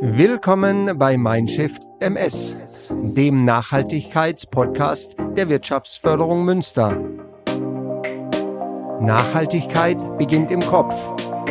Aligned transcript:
Willkommen 0.00 0.98
bei 0.98 1.16
Mindshift 1.16 1.80
MS, 2.00 2.58
dem 2.90 3.44
Nachhaltigkeitspodcast 3.46 5.16
der 5.34 5.48
Wirtschaftsförderung 5.48 6.44
Münster. 6.44 6.94
Nachhaltigkeit 9.00 9.96
beginnt 10.18 10.50
im 10.50 10.60
Kopf, 10.60 10.94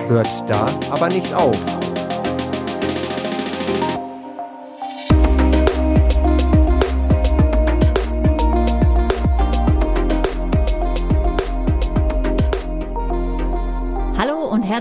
hört 0.07 0.29
da 0.47 0.67
aber 0.91 1.07
nicht 1.07 1.33
auf. 1.33 1.86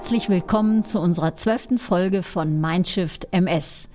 Herzlich 0.07 0.29
willkommen 0.29 0.85
zu 0.85 1.01
unserer 1.01 1.35
zwölften 1.35 1.79
Folge 1.79 2.23
von 2.23 2.61
Mindshift 2.61 3.27
MS. 3.33 3.89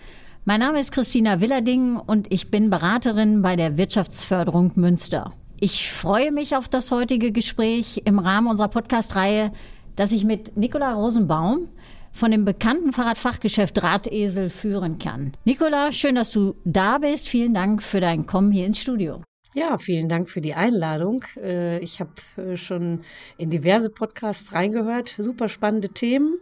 Mein 0.43 0.59
Name 0.59 0.81
ist 0.81 0.91
Christina 0.91 1.39
Willarding 1.39 1.95
und 1.95 2.33
ich 2.33 2.51
bin 2.51 2.69
Beraterin 2.69 3.41
bei 3.41 3.55
der 3.55 3.77
Wirtschaftsförderung 3.77 4.73
Münster. 4.75 5.31
Ich 5.61 5.89
freue 5.89 6.33
mich 6.33 6.57
auf 6.57 6.67
das 6.67 6.91
heutige 6.91 7.31
Gespräch 7.31 8.01
im 8.03 8.19
Rahmen 8.19 8.47
unserer 8.47 8.67
Podcast-Reihe, 8.67 9.53
dass 9.95 10.11
ich 10.11 10.25
mit 10.25 10.57
Nicola 10.57 10.91
Rosenbaum 10.91 11.69
von 12.11 12.31
dem 12.31 12.43
bekannten 12.43 12.91
Fahrradfachgeschäft 12.91 13.81
Drahtesel 13.81 14.49
führen 14.49 14.99
kann. 14.99 15.31
Nicola, 15.45 15.93
schön, 15.93 16.15
dass 16.15 16.33
du 16.33 16.55
da 16.65 16.97
bist. 16.97 17.29
Vielen 17.29 17.53
Dank 17.53 17.81
für 17.81 18.01
dein 18.01 18.25
Kommen 18.25 18.51
hier 18.51 18.65
ins 18.65 18.79
Studio. 18.79 19.21
Ja, 19.53 19.77
vielen 19.77 20.07
Dank 20.07 20.29
für 20.29 20.39
die 20.39 20.53
Einladung. 20.53 21.25
Äh, 21.35 21.79
ich 21.79 21.99
habe 21.99 22.11
äh, 22.37 22.55
schon 22.55 23.01
in 23.37 23.49
diverse 23.49 23.89
Podcasts 23.89 24.53
reingehört, 24.53 25.15
super 25.17 25.49
spannende 25.49 25.89
Themen 25.89 26.39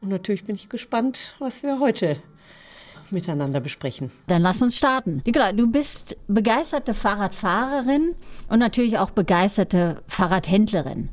und 0.00 0.08
natürlich 0.08 0.44
bin 0.44 0.56
ich 0.56 0.68
gespannt, 0.68 1.36
was 1.38 1.62
wir 1.62 1.78
heute 1.78 2.20
miteinander 3.10 3.60
besprechen. 3.60 4.10
Dann 4.26 4.42
lass 4.42 4.60
uns 4.60 4.76
starten. 4.76 5.22
Nicola, 5.24 5.52
du 5.52 5.70
bist 5.70 6.16
begeisterte 6.26 6.94
Fahrradfahrerin 6.94 8.14
und 8.48 8.58
natürlich 8.58 8.98
auch 8.98 9.10
begeisterte 9.10 10.02
Fahrradhändlerin. 10.08 11.08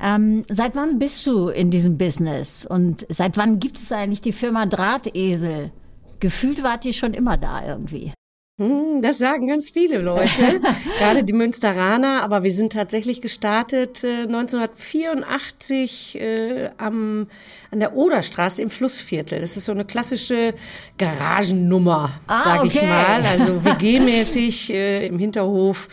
Ähm, 0.00 0.44
seit 0.48 0.76
wann 0.76 0.98
bist 0.98 1.26
du 1.26 1.48
in 1.48 1.70
diesem 1.70 1.98
Business 1.98 2.64
und 2.64 3.04
seit 3.08 3.36
wann 3.36 3.58
gibt 3.58 3.78
es 3.78 3.90
eigentlich 3.90 4.20
die 4.20 4.32
Firma 4.32 4.66
Drahtesel? 4.66 5.72
Gefühlt 6.20 6.62
wart 6.62 6.84
ihr 6.84 6.92
schon 6.92 7.14
immer 7.14 7.36
da 7.36 7.66
irgendwie. 7.66 8.12
Hm, 8.58 9.02
das 9.02 9.18
sagen 9.18 9.46
ganz 9.46 9.70
viele 9.70 9.98
Leute, 9.98 10.60
gerade 10.98 11.22
die 11.22 11.32
Münsteraner. 11.32 12.24
Aber 12.24 12.42
wir 12.42 12.50
sind 12.50 12.72
tatsächlich 12.72 13.20
gestartet 13.20 14.02
äh, 14.02 14.22
1984 14.22 16.20
äh, 16.20 16.70
am, 16.76 17.28
an 17.70 17.78
der 17.78 17.94
Oderstraße 17.94 18.60
im 18.60 18.70
Flussviertel. 18.70 19.40
Das 19.40 19.56
ist 19.56 19.66
so 19.66 19.72
eine 19.72 19.84
klassische 19.84 20.54
Garagennummer, 20.98 22.18
ah, 22.26 22.42
sage 22.42 22.66
okay. 22.66 22.78
ich 22.78 22.82
mal. 22.82 23.24
Also 23.24 23.64
WG-mäßig 23.64 24.70
äh, 24.70 25.06
im 25.06 25.20
Hinterhof 25.20 25.86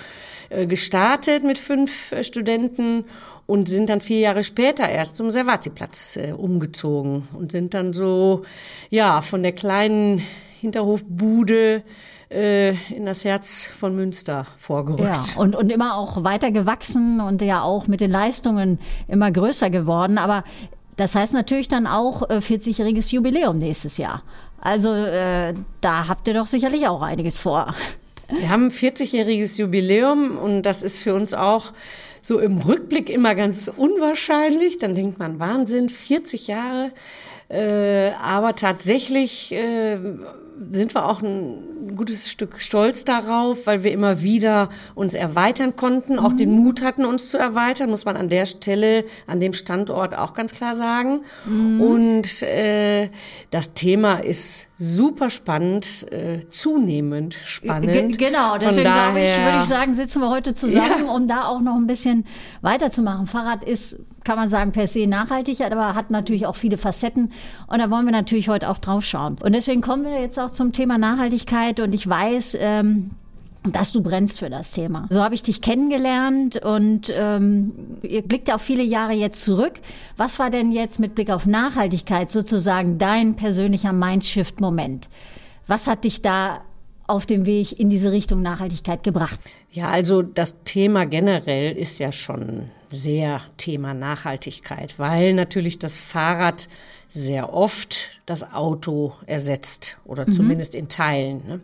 äh, 0.50 0.66
gestartet 0.66 1.44
mit 1.44 1.60
fünf 1.60 2.14
äh, 2.14 2.24
Studenten 2.24 3.06
und 3.46 3.70
sind 3.70 3.90
dann 3.90 4.02
vier 4.02 4.20
Jahre 4.20 4.44
später 4.44 4.90
erst 4.90 5.18
zum 5.18 5.30
Servatiplatz 5.30 6.18
äh, 6.18 6.32
umgezogen 6.32 7.28
und 7.34 7.52
sind 7.52 7.76
dann 7.76 7.94
so, 7.94 8.42
ja, 8.90 9.22
von 9.22 9.44
der 9.44 9.52
kleinen 9.52 10.24
Hinterhofbude 10.62 11.84
in 12.30 13.06
das 13.06 13.24
Herz 13.24 13.70
von 13.78 13.96
Münster 13.96 14.48
vorgerückt. 14.58 15.04
Ja, 15.04 15.42
und, 15.42 15.56
und 15.56 15.72
immer 15.72 15.96
auch 15.96 16.24
weiter 16.24 16.52
gewachsen 16.52 17.22
und 17.22 17.42
ja 17.42 17.62
auch 17.62 17.88
mit 17.88 18.02
den 18.02 18.10
Leistungen 18.12 18.80
immer 19.08 19.32
größer 19.32 19.70
geworden. 19.70 20.18
Aber 20.18 20.44
das 20.96 21.16
heißt 21.16 21.34
natürlich 21.34 21.68
dann 21.68 21.88
auch 21.88 22.28
40-jähriges 22.30 23.12
äh, 23.12 23.16
Jubiläum 23.16 23.60
nächstes 23.60 23.98
Jahr. 23.98 24.24
Also 24.60 24.94
äh, 24.94 25.54
da 25.82 26.08
habt 26.08 26.28
ihr 26.28 26.34
doch 26.34 26.48
sicherlich 26.48 26.88
auch 26.88 27.02
einiges 27.02 27.38
vor. 27.38 27.76
Wir 28.30 28.50
haben 28.50 28.66
ein 28.66 28.72
40-jähriges 28.72 29.60
Jubiläum 29.60 30.38
und 30.38 30.64
das 30.64 30.82
ist 30.82 31.04
für 31.04 31.14
uns 31.14 31.34
auch 31.36 31.74
so 32.22 32.40
im 32.40 32.58
Rückblick 32.58 33.12
immer 33.12 33.36
ganz 33.36 33.72
unwahrscheinlich. 33.76 34.80
Dann 34.80 34.96
denkt 34.96 35.20
man, 35.20 35.40
Wahnsinn, 35.40 35.90
40 35.90 36.48
Jahre. 36.48 36.92
Äh, 37.50 38.10
aber 38.20 38.56
tatsächlich 38.56 39.52
äh, 39.52 40.00
sind 40.72 40.96
wir 40.96 41.06
auch 41.06 41.22
ein 41.22 41.96
gutes 41.96 42.30
Stück 42.30 42.62
stolz 42.62 43.04
darauf, 43.04 43.68
weil 43.68 43.84
wir 43.84 43.92
immer 43.92 44.22
wieder 44.22 44.70
uns 44.96 45.14
erweitern 45.14 45.76
konnten, 45.76 46.20
auch 46.20 46.32
mhm. 46.32 46.38
den 46.38 46.52
Mut 46.52 46.82
hatten, 46.82 47.06
uns 47.06 47.30
zu 47.30 47.38
erweitern, 47.38 47.90
muss 47.90 48.06
man 48.06 48.16
an 48.16 48.30
der 48.30 48.46
Stelle, 48.46 49.06
an 49.28 49.40
dem 49.40 49.54
Standort 49.54 50.18
auch 50.18 50.34
ganz 50.34 50.54
klar 50.54 50.76
sagen. 50.76 51.22
Mhm. 51.46 51.82
Und 51.82 52.42
äh, 52.44 53.10
das 53.52 53.74
Thema 53.74 54.18
ist 54.18 54.70
super 54.78 55.30
spannend, 55.30 56.12
äh, 56.12 56.48
zunehmend 56.50 57.38
spannend. 57.46 58.18
G 58.18 58.26
genau, 58.26 58.58
deswegen 58.58 58.92
glaube 58.92 59.20
ich, 59.20 59.38
würde 59.38 59.58
ich 59.60 59.66
sagen, 59.66 59.94
sitzen 59.94 60.22
wir 60.22 60.30
heute 60.30 60.56
zusammen, 60.56 61.06
ja. 61.06 61.12
um 61.12 61.28
da 61.28 61.46
auch 61.46 61.62
noch 61.62 61.76
ein 61.76 61.88
bisschen 61.88 62.26
weiterzumachen. 62.62 63.28
Fahrrad 63.28 63.64
ist 63.64 64.00
kann 64.26 64.38
man 64.38 64.50
sagen, 64.50 64.72
per 64.72 64.88
se 64.88 65.08
nachhaltig, 65.08 65.62
aber 65.62 65.96
hat 65.96 66.12
natürlich 66.12 66.46
auch 66.46 66.56
viele 66.56 66.78
Facetten. 66.78 67.32
Und 67.68 67.80
da 67.80 67.90
wollen 67.90 68.06
wir 68.06 68.12
natürlich 68.12 68.50
heute 68.50 68.70
auch 68.70 68.80
drauf 68.80 69.06
schauen. 69.06 69.38
Und 69.42 69.54
deswegen 69.54 69.82
kommen 69.82 70.04
wir 70.04 70.20
jetzt 70.20 70.40
auch 70.40 70.52
zum 70.52 70.74
Thema 70.74 70.98
Nachhaltigkeit. 70.98 71.80
Und 71.80 71.94
ich 71.94 72.10
weiß, 72.10 72.58
ähm, 72.60 73.12
dass 73.72 73.92
du 73.92 74.02
brennst 74.02 74.40
für 74.40 74.50
das 74.50 74.72
Thema. 74.72 75.08
So 75.10 75.24
habe 75.24 75.36
ich 75.36 75.44
dich 75.44 75.62
kennengelernt 75.62 76.64
und 76.64 77.12
ähm, 77.16 77.98
ihr 78.02 78.22
blickt 78.22 78.48
ja 78.48 78.56
auf 78.56 78.62
viele 78.62 78.84
Jahre 78.84 79.14
jetzt 79.14 79.44
zurück. 79.44 79.74
Was 80.18 80.40
war 80.40 80.50
denn 80.50 80.72
jetzt 80.72 81.00
mit 81.00 81.16
Blick 81.16 81.30
auf 81.30 81.46
Nachhaltigkeit 81.46 82.30
sozusagen 82.32 82.98
dein 82.98 83.36
persönlicher 83.36 83.94
Mindshift-Moment? 83.94 85.10
Was 85.68 85.88
hat 85.88 86.04
dich 86.04 86.22
da 86.22 86.62
auf 87.08 87.26
dem 87.26 87.46
Weg 87.46 87.80
in 87.80 87.90
diese 87.90 88.12
Richtung 88.12 88.42
Nachhaltigkeit 88.42 89.04
gebracht? 89.04 89.40
Ja, 89.76 89.90
also 89.90 90.22
das 90.22 90.64
Thema 90.64 91.06
generell 91.06 91.78
ist 91.78 92.00
ja 92.00 92.14
schon 92.14 92.70
sehr 92.88 93.42
Thema 93.58 93.94
Nachhaltigkeit, 93.94 94.98
weil 95.00 95.34
natürlich 95.34 95.78
das 95.78 95.98
Fahrrad 95.98 96.70
sehr 97.10 97.54
oft 97.54 98.12
das 98.26 98.54
Auto 98.54 99.12
ersetzt 99.26 99.98
oder 100.06 100.26
mhm. 100.28 100.32
zumindest 100.32 100.76
in 100.76 100.88
Teilen. 100.88 101.42
Ne? 101.46 101.60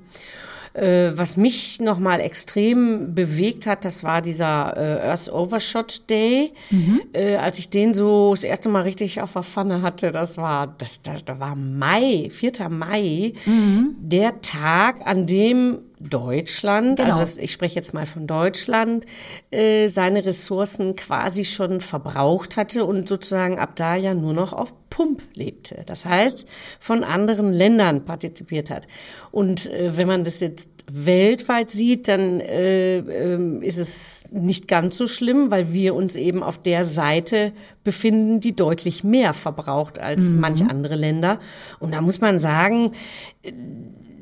Äh, 0.74 1.12
was 1.16 1.36
mich 1.36 1.82
nochmal 1.82 2.22
extrem 2.22 3.14
bewegt 3.14 3.66
hat, 3.66 3.84
das 3.84 4.04
war 4.04 4.22
dieser 4.22 4.76
äh, 4.78 5.10
Earth 5.10 5.32
Overshot 5.32 6.10
Day. 6.10 6.54
Mhm. 6.70 7.02
Äh, 7.14 7.36
als 7.36 7.60
ich 7.60 7.70
den 7.70 7.94
so 7.94 8.32
das 8.32 8.44
erste 8.44 8.70
Mal 8.70 8.84
richtig 8.84 9.22
auf 9.22 9.34
der 9.34 9.44
Pfanne 9.44 9.82
hatte, 9.82 10.12
das 10.12 10.38
war, 10.38 10.68
das, 10.78 11.02
das, 11.02 11.26
das 11.26 11.40
war 11.40 11.56
Mai, 11.56 12.28
4. 12.30 12.70
Mai, 12.70 13.34
mhm. 13.46 13.96
der 14.00 14.42
Tag, 14.42 15.06
an 15.06 15.28
dem 15.28 15.80
Deutschland, 16.00 16.98
genau. 16.98 17.10
also 17.10 17.20
das, 17.20 17.38
ich 17.38 17.52
spreche 17.52 17.76
jetzt 17.76 17.94
mal 17.94 18.06
von 18.06 18.26
Deutschland, 18.26 19.06
äh, 19.52 19.88
seine 19.88 20.26
Ressourcen 20.26 20.96
quasi 20.96 21.46
schon 21.46 21.82
verbraucht 21.82 22.58
hatte 22.58 22.86
und 22.86 23.08
sozusagen 23.08 23.60
ab 23.60 23.76
da 23.76 23.96
ja 23.96 24.14
nur 24.14 24.34
noch 24.34 24.54
auf 24.54 24.74
Pump 24.92 25.24
lebte. 25.34 25.84
Das 25.88 26.06
heißt, 26.06 26.48
von 26.80 27.04
anderen 27.04 27.52
Ländern 27.52 28.06
partizipiert 28.06 28.70
hat. 28.70 28.88
Und 29.32 29.72
äh, 29.72 29.98
wenn 29.98 30.08
man 30.08 30.24
das 30.24 30.40
jetzt 30.42 30.70
weltweit 30.92 31.72
sieht, 31.72 32.08
dann 32.08 32.40
äh, 32.42 32.98
äh, 33.00 33.66
ist 33.66 33.80
es 33.80 34.26
nicht 34.32 34.68
ganz 34.68 34.98
so 34.98 35.08
schlimm, 35.08 35.50
weil 35.50 35.74
wir 35.74 35.96
uns 35.96 36.16
eben 36.16 36.44
auf 36.44 36.62
der 36.62 36.84
Seite 36.84 37.54
befinden, 37.84 38.40
die 38.42 38.56
deutlich 38.56 39.04
mehr 39.04 39.34
verbraucht 39.34 39.98
als 39.98 40.36
mhm. 40.36 40.42
manche 40.42 40.70
andere 40.70 40.96
Länder. 40.96 41.40
Und 41.80 41.94
da 41.94 42.02
muss 42.02 42.22
man 42.22 42.38
sagen, 42.38 42.92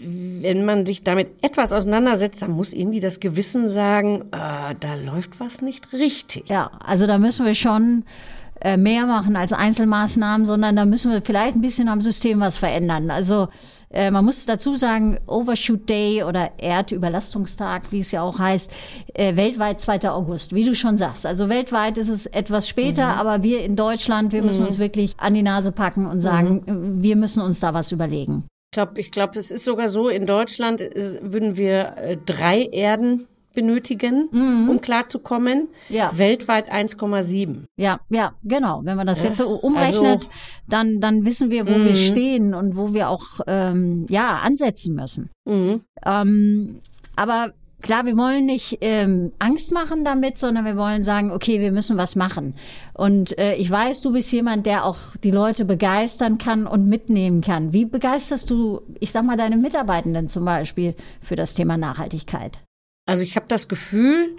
wenn 0.01 0.65
man 0.65 0.85
sich 0.85 1.03
damit 1.03 1.29
etwas 1.41 1.73
auseinandersetzt, 1.73 2.43
dann 2.43 2.51
muss 2.51 2.73
irgendwie 2.73 2.99
das 2.99 3.19
Gewissen 3.19 3.67
sagen, 3.67 4.25
äh, 4.31 4.75
da 4.79 4.95
läuft 5.03 5.39
was 5.39 5.61
nicht 5.61 5.91
richtig. 5.93 6.47
Ja, 6.47 6.71
also 6.79 7.07
da 7.07 7.17
müssen 7.17 7.45
wir 7.45 7.55
schon 7.55 8.03
äh, 8.03 8.38
mehr 8.77 9.05
machen 9.05 9.35
als 9.35 9.53
Einzelmaßnahmen, 9.53 10.45
sondern 10.45 10.75
da 10.75 10.85
müssen 10.85 11.11
wir 11.11 11.21
vielleicht 11.21 11.55
ein 11.55 11.61
bisschen 11.61 11.87
am 11.87 12.01
System 12.01 12.39
was 12.39 12.57
verändern. 12.57 13.09
Also 13.11 13.47
äh, 13.91 14.11
man 14.11 14.23
muss 14.23 14.45
dazu 14.45 14.75
sagen, 14.75 15.19
Overshoot 15.25 15.89
Day 15.89 16.23
oder 16.23 16.51
Erdüberlastungstag, 16.59 17.91
wie 17.91 17.99
es 17.99 18.11
ja 18.11 18.21
auch 18.21 18.37
heißt, 18.37 18.71
äh, 19.13 19.35
weltweit 19.35 19.81
2. 19.81 20.09
August, 20.09 20.53
wie 20.53 20.63
du 20.63 20.75
schon 20.75 20.97
sagst. 20.97 21.25
Also 21.25 21.49
weltweit 21.49 21.97
ist 21.97 22.09
es 22.09 22.25
etwas 22.27 22.67
später, 22.67 23.13
mhm. 23.13 23.19
aber 23.19 23.43
wir 23.43 23.63
in 23.63 23.75
Deutschland, 23.75 24.31
wir 24.31 24.43
müssen 24.43 24.61
mhm. 24.61 24.67
uns 24.67 24.79
wirklich 24.79 25.15
an 25.17 25.33
die 25.33 25.41
Nase 25.41 25.71
packen 25.71 26.05
und 26.05 26.21
sagen, 26.21 26.63
mhm. 26.65 27.03
wir 27.03 27.15
müssen 27.15 27.41
uns 27.41 27.59
da 27.59 27.73
was 27.73 27.91
überlegen. 27.91 28.43
Ich 28.71 28.75
glaube, 28.75 29.01
ich 29.01 29.09
glaube, 29.09 29.39
es 29.39 29.49
ist 29.49 29.65
sogar 29.65 29.89
so, 29.89 30.09
in 30.09 30.27
Deutschland 30.27 30.81
ist, 30.81 31.17
würden 31.23 31.57
wir 31.57 31.97
äh, 31.97 32.17
drei 32.23 32.61
Erden 32.61 33.27
benötigen, 33.59 34.29
mhm. 34.31 34.69
um 34.69 34.81
klarzukommen. 34.81 35.67
Ja. 35.89 36.11
Weltweit 36.15 36.71
1,7. 36.71 37.65
Ja, 37.75 37.99
ja, 38.09 38.33
genau. 38.43 38.81
Wenn 38.83 38.95
man 38.95 39.07
das 39.07 39.21
jetzt 39.21 39.37
so 39.37 39.49
umrechnet, 39.49 40.05
also, 40.05 40.29
dann, 40.67 41.01
dann 41.01 41.25
wissen 41.25 41.49
wir, 41.49 41.65
wo 41.65 41.71
wir 41.71 41.91
mhm. 41.91 41.95
stehen 41.95 42.53
und 42.53 42.77
wo 42.77 42.93
wir 42.93 43.09
auch 43.09 43.41
ähm, 43.47 44.05
ja 44.09 44.37
ansetzen 44.37 44.95
müssen. 44.95 45.29
Mhm. 45.45 45.81
Ähm, 46.05 46.79
aber 47.17 47.53
klar, 47.81 48.05
wir 48.05 48.15
wollen 48.15 48.45
nicht 48.45 48.77
ähm, 48.79 49.33
Angst 49.39 49.73
machen 49.73 50.05
damit, 50.05 50.37
sondern 50.37 50.63
wir 50.63 50.77
wollen 50.77 51.03
sagen, 51.03 51.31
okay, 51.31 51.59
wir 51.59 51.73
müssen 51.73 51.97
was 51.97 52.15
machen. 52.15 52.55
Und 52.93 53.37
äh, 53.37 53.55
ich 53.55 53.69
weiß, 53.69 53.99
du 54.01 54.13
bist 54.13 54.31
jemand, 54.31 54.65
der 54.65 54.85
auch 54.85 54.99
die 55.23 55.31
Leute 55.31 55.65
begeistern 55.65 56.37
kann 56.37 56.65
und 56.65 56.87
mitnehmen 56.87 57.41
kann. 57.41 57.73
Wie 57.73 57.83
begeisterst 57.83 58.49
du, 58.49 58.81
ich 59.01 59.11
sag 59.11 59.25
mal, 59.25 59.37
deine 59.37 59.57
Mitarbeitenden 59.57 60.29
zum 60.29 60.45
Beispiel 60.45 60.95
für 61.21 61.35
das 61.35 61.53
Thema 61.53 61.75
Nachhaltigkeit? 61.75 62.63
Also 63.09 63.23
ich 63.23 63.35
habe 63.35 63.47
das 63.47 63.67
Gefühl, 63.67 64.37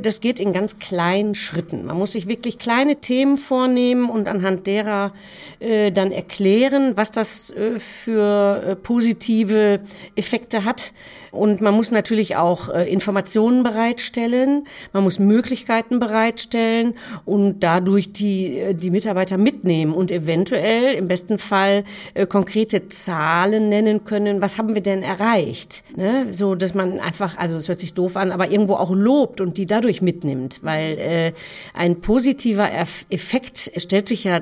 das 0.00 0.20
geht 0.20 0.40
in 0.40 0.52
ganz 0.52 0.80
kleinen 0.80 1.36
Schritten. 1.36 1.86
Man 1.86 1.96
muss 1.96 2.12
sich 2.12 2.26
wirklich 2.26 2.58
kleine 2.58 2.96
Themen 2.96 3.36
vornehmen 3.36 4.10
und 4.10 4.26
anhand 4.26 4.66
derer 4.66 5.12
äh, 5.60 5.92
dann 5.92 6.10
erklären, 6.10 6.96
was 6.96 7.12
das 7.12 7.50
äh, 7.50 7.78
für 7.78 8.76
positive 8.82 9.80
Effekte 10.16 10.64
hat. 10.64 10.92
Und 11.30 11.60
man 11.60 11.74
muss 11.74 11.92
natürlich 11.92 12.34
auch 12.34 12.68
Informationen 12.70 13.62
bereitstellen, 13.62 14.64
man 14.92 15.04
muss 15.04 15.20
Möglichkeiten 15.20 16.00
bereitstellen 16.00 16.94
und 17.24 17.60
dadurch 17.60 18.12
die, 18.12 18.74
die 18.74 18.90
Mitarbeiter 18.90 19.38
mitnehmen 19.38 19.94
und 19.94 20.10
eventuell 20.10 20.94
im 20.94 21.06
besten 21.06 21.38
Fall 21.38 21.84
konkrete 22.28 22.88
Zahlen 22.88 23.68
nennen 23.68 24.02
können. 24.02 24.42
Was 24.42 24.58
haben 24.58 24.74
wir 24.74 24.82
denn 24.82 25.04
erreicht? 25.04 25.84
Ne? 25.94 26.26
So, 26.32 26.56
dass 26.56 26.74
man 26.74 26.98
einfach, 26.98 27.38
also 27.38 27.56
es 27.56 27.68
hört 27.68 27.78
sich 27.78 27.94
doof 27.94 28.16
an, 28.16 28.32
aber 28.32 28.50
irgendwo 28.50 28.74
auch 28.74 28.90
lobt 28.90 29.40
und 29.40 29.56
die 29.60 29.66
dadurch 29.66 30.00
mitnimmt, 30.00 30.60
weil 30.62 30.98
äh, 30.98 31.32
ein 31.74 32.00
positiver 32.00 32.68
Effekt 32.72 33.70
stellt 33.76 34.08
sich 34.08 34.24
ja 34.24 34.40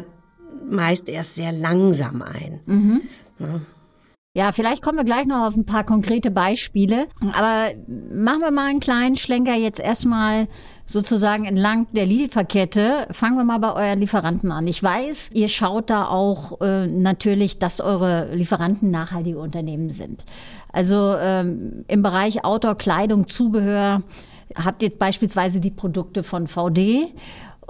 meist 0.70 1.08
erst 1.08 1.34
sehr 1.34 1.52
langsam 1.52 2.22
ein. 2.22 2.60
Mhm. 2.66 3.00
Ja. 3.38 3.60
Ja, 4.34 4.52
vielleicht 4.52 4.84
kommen 4.84 4.98
wir 4.98 5.04
gleich 5.04 5.26
noch 5.26 5.48
auf 5.48 5.56
ein 5.56 5.64
paar 5.64 5.84
konkrete 5.84 6.30
Beispiele. 6.30 7.08
Aber 7.32 7.72
machen 7.88 8.40
wir 8.40 8.52
mal 8.52 8.66
einen 8.66 8.78
kleinen 8.78 9.16
Schlenker 9.16 9.54
jetzt 9.54 9.80
erstmal 9.80 10.46
sozusagen 10.86 11.44
entlang 11.44 11.88
der 11.92 12.06
Lieferkette. 12.06 13.08
Fangen 13.10 13.36
wir 13.36 13.44
mal 13.44 13.58
bei 13.58 13.72
euren 13.72 13.98
Lieferanten 13.98 14.52
an. 14.52 14.68
Ich 14.68 14.80
weiß, 14.80 15.30
ihr 15.34 15.48
schaut 15.48 15.90
da 15.90 16.06
auch 16.06 16.60
äh, 16.60 16.86
natürlich, 16.86 17.58
dass 17.58 17.80
eure 17.80 18.32
Lieferanten 18.32 18.92
nachhaltige 18.92 19.40
Unternehmen 19.40 19.90
sind. 19.90 20.24
Also 20.72 21.16
ähm, 21.20 21.84
im 21.88 22.02
Bereich 22.02 22.44
Outdoor, 22.44 22.76
Kleidung, 22.76 23.26
Zubehör 23.26 24.02
habt 24.54 24.82
ihr 24.82 24.90
beispielsweise 24.90 25.60
die 25.60 25.70
Produkte 25.70 26.22
von 26.22 26.46
VD. 26.46 27.14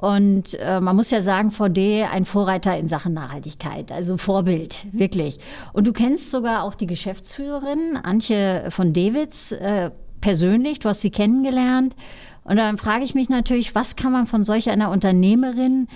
Und 0.01 0.55
äh, 0.61 0.81
man 0.81 0.95
muss 0.95 1.11
ja 1.11 1.21
sagen, 1.23 1.51
VD 1.51 2.05
ein 2.05 2.25
Vorreiter 2.25 2.79
in 2.79 2.87
Sachen 2.87 3.15
Nachhaltigkeit, 3.15 3.91
also 3.91 4.17
Vorbild, 4.17 4.87
wirklich. 4.93 5.41
Und 5.73 5.89
du 5.89 5.93
kennst 5.93 6.31
sogar 6.31 6.63
auch 6.63 6.75
die 6.75 6.87
Geschäftsführerin, 6.87 7.99
Antje 8.01 8.69
von 8.71 8.93
Dewitz, 8.93 9.51
äh, 9.51 9.91
persönlich, 10.21 10.79
du 10.79 10.89
hast 10.89 11.01
sie 11.01 11.11
kennengelernt. 11.11 11.97
Und 12.45 12.59
dann 12.59 12.79
frage 12.79 13.05
ich 13.05 13.17
mich 13.17 13.29
natürlich, 13.29 13.75
was 13.75 13.97
kann 13.97 14.13
man 14.13 14.29
von 14.29 14.45
solch 14.45 14.71
einer 14.71 14.91
Unternehmerin, 14.91 15.89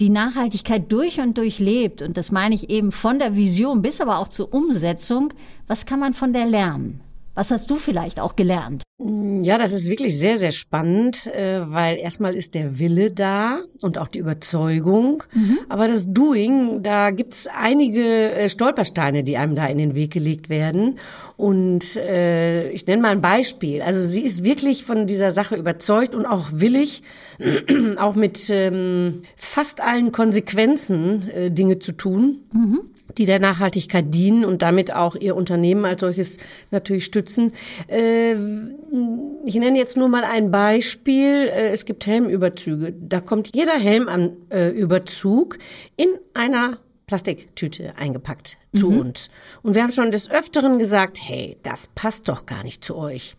die 0.00 0.08
Nachhaltigkeit 0.08 0.90
durch 0.90 1.20
und 1.20 1.36
durch 1.36 1.58
lebt, 1.58 2.02
und 2.02 2.16
das 2.16 2.32
meine 2.32 2.54
ich 2.54 2.70
eben 2.70 2.90
von 2.90 3.18
der 3.18 3.36
Vision 3.36 3.82
bis 3.82 4.00
aber 4.00 4.18
auch 4.18 4.28
zur 4.28 4.52
Umsetzung, 4.52 5.32
was 5.66 5.84
kann 5.86 6.00
man 6.00 6.14
von 6.14 6.32
der 6.32 6.46
lernen? 6.46 7.02
Was 7.34 7.50
hast 7.50 7.70
du 7.70 7.76
vielleicht 7.76 8.20
auch 8.20 8.36
gelernt? 8.36 8.82
Ja, 8.98 9.58
das 9.58 9.72
ist 9.72 9.88
wirklich 9.88 10.18
sehr, 10.18 10.36
sehr 10.36 10.50
spannend, 10.50 11.26
äh, 11.26 11.60
weil 11.64 11.96
erstmal 11.96 12.34
ist 12.34 12.54
der 12.54 12.78
Wille 12.78 13.10
da 13.10 13.58
und 13.80 13.98
auch 13.98 14.06
die 14.06 14.18
Überzeugung. 14.18 15.24
Mhm. 15.32 15.58
Aber 15.68 15.88
das 15.88 16.12
Doing, 16.12 16.82
da 16.82 17.10
gibt's 17.10 17.48
einige 17.48 18.32
äh, 18.32 18.48
Stolpersteine, 18.48 19.24
die 19.24 19.38
einem 19.38 19.56
da 19.56 19.66
in 19.66 19.78
den 19.78 19.94
Weg 19.94 20.12
gelegt 20.12 20.50
werden. 20.50 20.98
Und 21.36 21.96
äh, 21.96 22.70
ich 22.70 22.86
nenne 22.86 23.02
mal 23.02 23.10
ein 23.12 23.22
Beispiel. 23.22 23.82
Also 23.82 24.00
sie 24.00 24.22
ist 24.22 24.44
wirklich 24.44 24.84
von 24.84 25.06
dieser 25.06 25.30
Sache 25.30 25.56
überzeugt 25.56 26.14
und 26.14 26.26
auch 26.26 26.48
willig, 26.52 27.02
auch 27.96 28.14
mit 28.14 28.50
ähm, 28.50 29.22
fast 29.36 29.80
allen 29.80 30.12
Konsequenzen 30.12 31.28
Dinge 31.54 31.78
zu 31.78 31.92
tun. 31.92 32.40
Mhm 32.52 32.91
die 33.18 33.26
der 33.26 33.40
Nachhaltigkeit 33.40 34.06
dienen 34.14 34.44
und 34.44 34.62
damit 34.62 34.94
auch 34.94 35.16
ihr 35.16 35.36
Unternehmen 35.36 35.84
als 35.84 36.00
solches 36.00 36.38
natürlich 36.70 37.04
stützen. 37.04 37.52
Äh, 37.88 38.32
ich 39.44 39.54
nenne 39.54 39.78
jetzt 39.78 39.96
nur 39.96 40.08
mal 40.08 40.24
ein 40.24 40.50
Beispiel. 40.50 41.48
Äh, 41.48 41.70
es 41.70 41.84
gibt 41.84 42.06
Helmüberzüge. 42.06 42.94
Da 42.98 43.20
kommt 43.20 43.54
jeder 43.54 43.78
Helm 43.78 44.08
am 44.08 44.36
äh, 44.50 44.70
Überzug 44.70 45.58
in 45.96 46.08
einer 46.34 46.78
Plastiktüte 47.06 47.92
eingepackt 47.98 48.56
zu 48.74 48.90
mhm. 48.90 49.00
uns. 49.00 49.28
Und 49.62 49.74
wir 49.74 49.82
haben 49.82 49.92
schon 49.92 50.10
des 50.10 50.30
Öfteren 50.30 50.78
gesagt, 50.78 51.18
hey, 51.22 51.58
das 51.62 51.88
passt 51.88 52.28
doch 52.28 52.46
gar 52.46 52.62
nicht 52.62 52.82
zu 52.82 52.96
euch. 52.96 53.34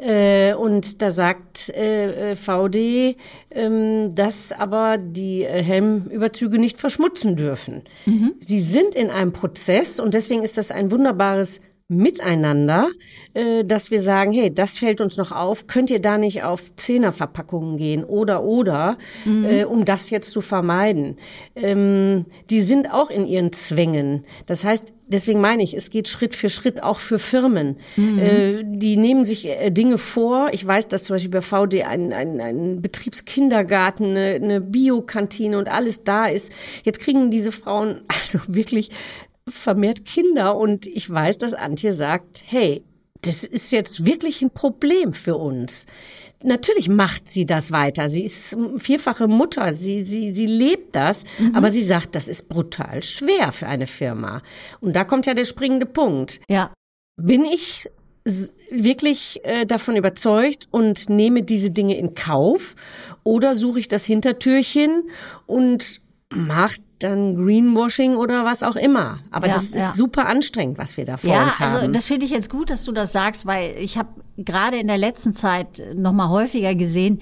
Äh, 0.00 0.54
und 0.54 1.02
da 1.02 1.10
sagt 1.10 1.68
äh, 1.70 2.34
VD, 2.34 3.16
ähm, 3.50 4.14
dass 4.14 4.52
aber 4.52 4.96
die 4.96 5.44
äh, 5.44 5.62
Helmüberzüge 5.62 6.58
nicht 6.58 6.78
verschmutzen 6.78 7.36
dürfen. 7.36 7.82
Mhm. 8.06 8.32
Sie 8.40 8.60
sind 8.60 8.94
in 8.94 9.10
einem 9.10 9.32
Prozess 9.32 10.00
und 10.00 10.14
deswegen 10.14 10.42
ist 10.42 10.56
das 10.56 10.70
ein 10.70 10.90
wunderbares 10.90 11.60
miteinander, 11.90 12.88
äh, 13.34 13.64
dass 13.64 13.90
wir 13.90 14.00
sagen, 14.00 14.30
hey, 14.30 14.54
das 14.54 14.78
fällt 14.78 15.00
uns 15.00 15.16
noch 15.16 15.32
auf, 15.32 15.66
könnt 15.66 15.90
ihr 15.90 16.00
da 16.00 16.18
nicht 16.18 16.44
auf 16.44 16.74
Zehnerverpackungen 16.76 17.76
gehen 17.76 18.04
oder 18.04 18.44
oder, 18.44 18.96
mhm. 19.24 19.44
äh, 19.44 19.64
um 19.64 19.84
das 19.84 20.08
jetzt 20.10 20.30
zu 20.30 20.40
vermeiden. 20.40 21.16
Ähm, 21.56 22.26
die 22.48 22.60
sind 22.60 22.92
auch 22.92 23.10
in 23.10 23.26
ihren 23.26 23.52
Zwängen. 23.52 24.24
Das 24.46 24.64
heißt, 24.64 24.92
deswegen 25.08 25.40
meine 25.40 25.64
ich, 25.64 25.74
es 25.74 25.90
geht 25.90 26.06
Schritt 26.06 26.36
für 26.36 26.48
Schritt 26.48 26.82
auch 26.82 27.00
für 27.00 27.18
Firmen. 27.18 27.76
Mhm. 27.96 28.18
Äh, 28.18 28.62
die 28.64 28.96
nehmen 28.96 29.24
sich 29.24 29.48
äh, 29.48 29.70
Dinge 29.70 29.98
vor. 29.98 30.50
Ich 30.52 30.64
weiß, 30.64 30.86
dass 30.86 31.04
zum 31.04 31.16
Beispiel 31.16 31.32
bei 31.32 31.42
VD 31.42 31.82
ein, 31.82 32.12
ein, 32.12 32.40
ein 32.40 32.80
Betriebskindergarten, 32.82 34.10
eine, 34.10 34.34
eine 34.34 34.60
Biokantine 34.60 35.58
und 35.58 35.68
alles 35.68 36.04
da 36.04 36.26
ist. 36.26 36.52
Jetzt 36.84 37.00
kriegen 37.00 37.32
diese 37.32 37.50
Frauen 37.50 38.02
also 38.08 38.38
wirklich 38.46 38.90
vermehrt 39.48 40.04
Kinder 40.04 40.56
und 40.56 40.86
ich 40.86 41.08
weiß, 41.08 41.38
dass 41.38 41.54
Antje 41.54 41.92
sagt, 41.92 42.42
hey, 42.46 42.84
das 43.22 43.44
ist 43.44 43.72
jetzt 43.72 44.06
wirklich 44.06 44.42
ein 44.42 44.50
Problem 44.50 45.12
für 45.12 45.36
uns. 45.36 45.86
Natürlich 46.42 46.88
macht 46.88 47.28
sie 47.28 47.44
das 47.44 47.70
weiter. 47.70 48.08
Sie 48.08 48.24
ist 48.24 48.56
vierfache 48.78 49.28
Mutter. 49.28 49.74
Sie, 49.74 50.00
sie, 50.00 50.32
sie 50.32 50.46
lebt 50.46 50.96
das. 50.96 51.24
Mhm. 51.38 51.54
Aber 51.54 51.70
sie 51.70 51.82
sagt, 51.82 52.14
das 52.14 52.28
ist 52.28 52.48
brutal 52.48 53.02
schwer 53.02 53.52
für 53.52 53.66
eine 53.66 53.86
Firma. 53.86 54.40
Und 54.80 54.96
da 54.96 55.04
kommt 55.04 55.26
ja 55.26 55.34
der 55.34 55.44
springende 55.44 55.84
Punkt. 55.84 56.40
Ja. 56.48 56.72
Bin 57.16 57.44
ich 57.44 57.90
wirklich 58.70 59.40
äh, 59.44 59.66
davon 59.66 59.96
überzeugt 59.96 60.68
und 60.70 61.10
nehme 61.10 61.42
diese 61.42 61.70
Dinge 61.70 61.98
in 61.98 62.14
Kauf? 62.14 62.74
Oder 63.22 63.54
suche 63.54 63.80
ich 63.80 63.88
das 63.88 64.06
Hintertürchen 64.06 65.10
und 65.46 66.00
macht 66.34 66.82
dann 67.02 67.36
Greenwashing 67.36 68.16
oder 68.16 68.44
was 68.44 68.62
auch 68.62 68.76
immer. 68.76 69.20
Aber 69.30 69.46
ja, 69.46 69.54
das 69.54 69.64
ist 69.64 69.74
ja. 69.76 69.92
super 69.92 70.26
anstrengend, 70.26 70.78
was 70.78 70.96
wir 70.96 71.04
da 71.04 71.16
vor 71.16 71.30
ja, 71.30 71.44
uns 71.44 71.60
also 71.60 71.64
haben. 71.64 71.74
Also 71.76 71.92
das 71.92 72.06
finde 72.06 72.26
ich 72.26 72.32
jetzt 72.32 72.50
gut, 72.50 72.70
dass 72.70 72.84
du 72.84 72.92
das 72.92 73.12
sagst, 73.12 73.46
weil 73.46 73.76
ich 73.78 73.98
habe 73.98 74.08
gerade 74.36 74.78
in 74.78 74.86
der 74.86 74.98
letzten 74.98 75.34
Zeit 75.34 75.82
noch 75.94 76.12
mal 76.12 76.28
häufiger 76.28 76.74
gesehen, 76.74 77.20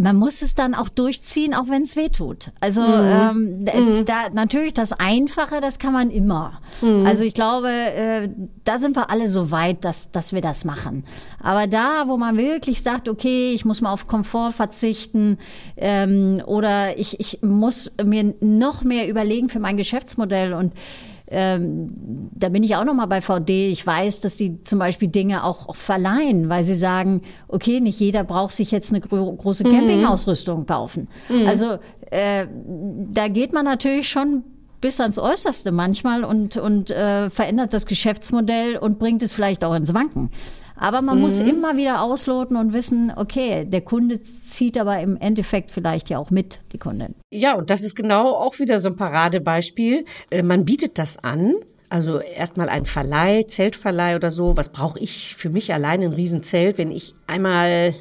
man 0.00 0.14
muss 0.14 0.42
es 0.42 0.54
dann 0.54 0.74
auch 0.74 0.88
durchziehen, 0.88 1.54
auch 1.54 1.68
wenn 1.68 1.82
es 1.82 1.96
weh 1.96 2.08
tut. 2.08 2.52
Also 2.60 2.82
mhm. 2.82 3.66
ähm, 3.66 3.98
mhm. 3.98 4.04
da 4.04 4.28
natürlich 4.32 4.72
das 4.72 4.92
Einfache, 4.92 5.60
das 5.60 5.80
kann 5.80 5.92
man 5.92 6.10
immer. 6.10 6.60
Mhm. 6.80 7.04
Also 7.04 7.24
ich 7.24 7.34
glaube, 7.34 7.68
äh, 7.68 8.28
da 8.62 8.78
sind 8.78 8.94
wir 8.94 9.10
alle 9.10 9.26
so 9.26 9.50
weit, 9.50 9.84
dass 9.84 10.12
dass 10.12 10.32
wir 10.32 10.40
das 10.40 10.64
machen. 10.64 11.04
Aber 11.42 11.66
da, 11.66 12.04
wo 12.06 12.16
man 12.16 12.36
wirklich 12.36 12.80
sagt, 12.84 13.08
okay, 13.08 13.50
ich 13.52 13.64
muss 13.64 13.80
mal 13.80 13.92
auf 13.92 14.06
Komfort 14.06 14.52
verzichten 14.52 15.38
ähm, 15.76 16.42
oder 16.46 16.96
ich 16.96 17.18
ich 17.18 17.42
muss 17.42 17.90
mir 18.02 18.36
noch 18.40 18.84
mehr 18.84 19.08
überlegen 19.08 19.48
für 19.48 19.58
mein 19.58 19.76
Geschäftsmodell 19.76 20.54
und 20.54 20.74
ähm, 21.30 22.30
da 22.34 22.48
bin 22.48 22.62
ich 22.62 22.76
auch 22.76 22.84
noch 22.84 22.94
mal 22.94 23.06
bei 23.06 23.20
VD. 23.20 23.68
Ich 23.70 23.86
weiß, 23.86 24.20
dass 24.20 24.36
die 24.36 24.62
zum 24.62 24.78
Beispiel 24.78 25.08
Dinge 25.08 25.44
auch, 25.44 25.68
auch 25.68 25.76
verleihen, 25.76 26.48
weil 26.48 26.64
sie 26.64 26.74
sagen, 26.74 27.22
okay, 27.48 27.80
nicht 27.80 28.00
jeder 28.00 28.24
braucht 28.24 28.54
sich 28.54 28.70
jetzt 28.70 28.90
eine 28.90 29.00
gro 29.00 29.34
große 29.34 29.66
mhm. 29.66 29.70
Campingausrüstung 29.70 30.64
kaufen. 30.66 31.08
Mhm. 31.28 31.46
Also 31.46 31.78
äh, 32.10 32.46
da 33.12 33.28
geht 33.28 33.52
man 33.52 33.64
natürlich 33.64 34.08
schon 34.08 34.44
bis 34.80 35.00
ans 35.00 35.18
Äußerste 35.18 35.72
manchmal 35.72 36.24
und, 36.24 36.56
und 36.56 36.90
äh, 36.90 37.30
verändert 37.30 37.74
das 37.74 37.84
Geschäftsmodell 37.86 38.76
und 38.78 38.98
bringt 38.98 39.22
es 39.22 39.32
vielleicht 39.32 39.64
auch 39.64 39.74
ins 39.74 39.92
Wanken. 39.92 40.30
Aber 40.78 41.02
man 41.02 41.16
mhm. 41.16 41.22
muss 41.22 41.40
immer 41.40 41.76
wieder 41.76 42.02
ausloten 42.02 42.56
und 42.56 42.72
wissen, 42.72 43.12
okay, 43.14 43.64
der 43.64 43.80
Kunde 43.80 44.20
zieht 44.22 44.78
aber 44.78 45.00
im 45.00 45.16
Endeffekt 45.16 45.70
vielleicht 45.70 46.08
ja 46.08 46.18
auch 46.18 46.30
mit, 46.30 46.60
die 46.72 46.78
Kundin. 46.78 47.14
Ja, 47.32 47.54
und 47.56 47.70
das 47.70 47.82
ist 47.82 47.96
genau 47.96 48.34
auch 48.34 48.58
wieder 48.58 48.78
so 48.78 48.90
ein 48.90 48.96
Paradebeispiel. 48.96 50.04
Äh, 50.30 50.42
man 50.42 50.64
bietet 50.64 50.98
das 50.98 51.22
an. 51.22 51.54
Also 51.90 52.18
erstmal 52.18 52.68
ein 52.68 52.84
Verleih, 52.84 53.44
Zeltverleih 53.44 54.16
oder 54.16 54.30
so. 54.30 54.56
Was 54.56 54.70
brauche 54.70 54.98
ich 54.98 55.34
für 55.36 55.48
mich 55.48 55.72
allein 55.72 56.02
ein 56.02 56.12
Riesenzelt, 56.12 56.76
wenn 56.76 56.92
ich 56.92 57.14
einmal 57.26 57.94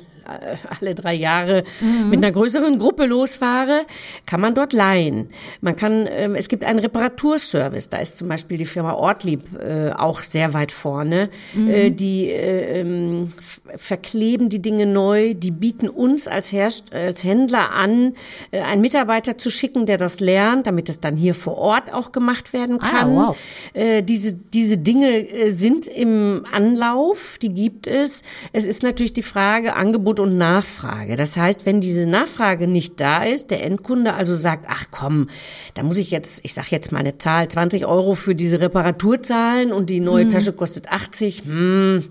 alle 0.80 0.96
drei 0.96 1.14
Jahre 1.14 1.64
mhm. 1.80 2.10
mit 2.10 2.24
einer 2.24 2.32
größeren 2.32 2.80
Gruppe 2.80 3.06
losfahre, 3.06 3.86
kann 4.26 4.42
man 4.42 4.56
dort 4.56 4.74
leihen. 4.74 5.30
Man 5.62 5.76
kann, 5.76 6.08
ähm, 6.10 6.36
es 6.36 6.50
gibt 6.50 6.64
einen 6.64 6.80
Reparaturservice. 6.80 7.90
Da 7.90 7.98
ist 7.98 8.18
zum 8.18 8.28
Beispiel 8.28 8.58
die 8.58 8.66
Firma 8.66 8.94
Ortlieb 8.94 9.44
äh, 9.60 9.92
auch 9.92 10.22
sehr 10.24 10.54
weit 10.54 10.72
vorne. 10.72 11.30
Mhm. 11.54 11.70
Äh, 11.70 11.90
die 11.92 12.30
äh, 12.30 12.82
ähm, 12.82 13.32
verkleben 13.76 14.50
die 14.50 14.62
Dinge 14.62 14.86
neu. 14.86 15.34
Die 15.34 15.52
bieten 15.52 15.90
uns 15.90 16.28
als, 16.28 16.52
Herst 16.52 16.94
als 16.94 17.24
Händler 17.24 17.72
an, 17.72 18.14
äh, 18.52 18.62
einen 18.62 18.82
Mitarbeiter 18.82 19.38
zu 19.38 19.50
schicken, 19.50 19.86
der 19.86 19.98
das 19.98 20.20
lernt, 20.20 20.68
damit 20.68 20.90
es 20.90 21.00
dann 21.00 21.16
hier 21.16 21.36
vor 21.36 21.58
Ort 21.58 21.94
auch 21.94 22.12
gemacht 22.12 22.54
werden 22.54 22.80
ah, 22.82 22.90
kann. 22.90 23.18
Ah, 23.18 23.28
wow. 23.30 23.38
Äh, 23.74 24.04
diese, 24.04 24.34
diese 24.34 24.78
Dinge 24.78 25.30
äh, 25.30 25.52
sind 25.52 25.88
im 25.88 26.46
Anlauf, 26.52 27.38
die 27.42 27.50
gibt 27.50 27.88
es. 27.88 28.24
Es 28.54 28.66
ist 28.66 28.84
natürlich 28.84 29.14
die 29.14 29.24
Frage 29.24 29.76
Angebot 29.76 30.17
und 30.20 30.38
Nachfrage. 30.38 31.16
Das 31.16 31.38
heißt, 31.38 31.66
wenn 31.66 31.82
diese 31.82 32.08
Nachfrage 32.08 32.68
nicht 32.68 33.00
da 33.00 33.24
ist, 33.24 33.52
der 33.52 33.64
Endkunde 33.64 34.14
also 34.14 34.36
sagt, 34.36 34.66
ach 34.70 34.86
komm, 34.92 35.28
da 35.76 35.84
muss 35.84 35.98
ich 35.98 36.12
jetzt, 36.12 36.44
ich 36.44 36.54
sag 36.54 36.72
jetzt 36.72 36.92
mal 36.92 37.00
eine 37.00 37.18
Zahl, 37.18 37.48
20 37.48 37.86
Euro 37.86 38.16
für 38.16 38.36
diese 38.36 38.60
Reparatur 38.60 39.22
zahlen 39.22 39.72
und 39.72 39.90
die 39.90 40.00
neue 40.00 40.24
hm. 40.24 40.32
Tasche 40.32 40.54
kostet 40.54 40.92
80, 40.92 41.44
hm, 41.46 42.04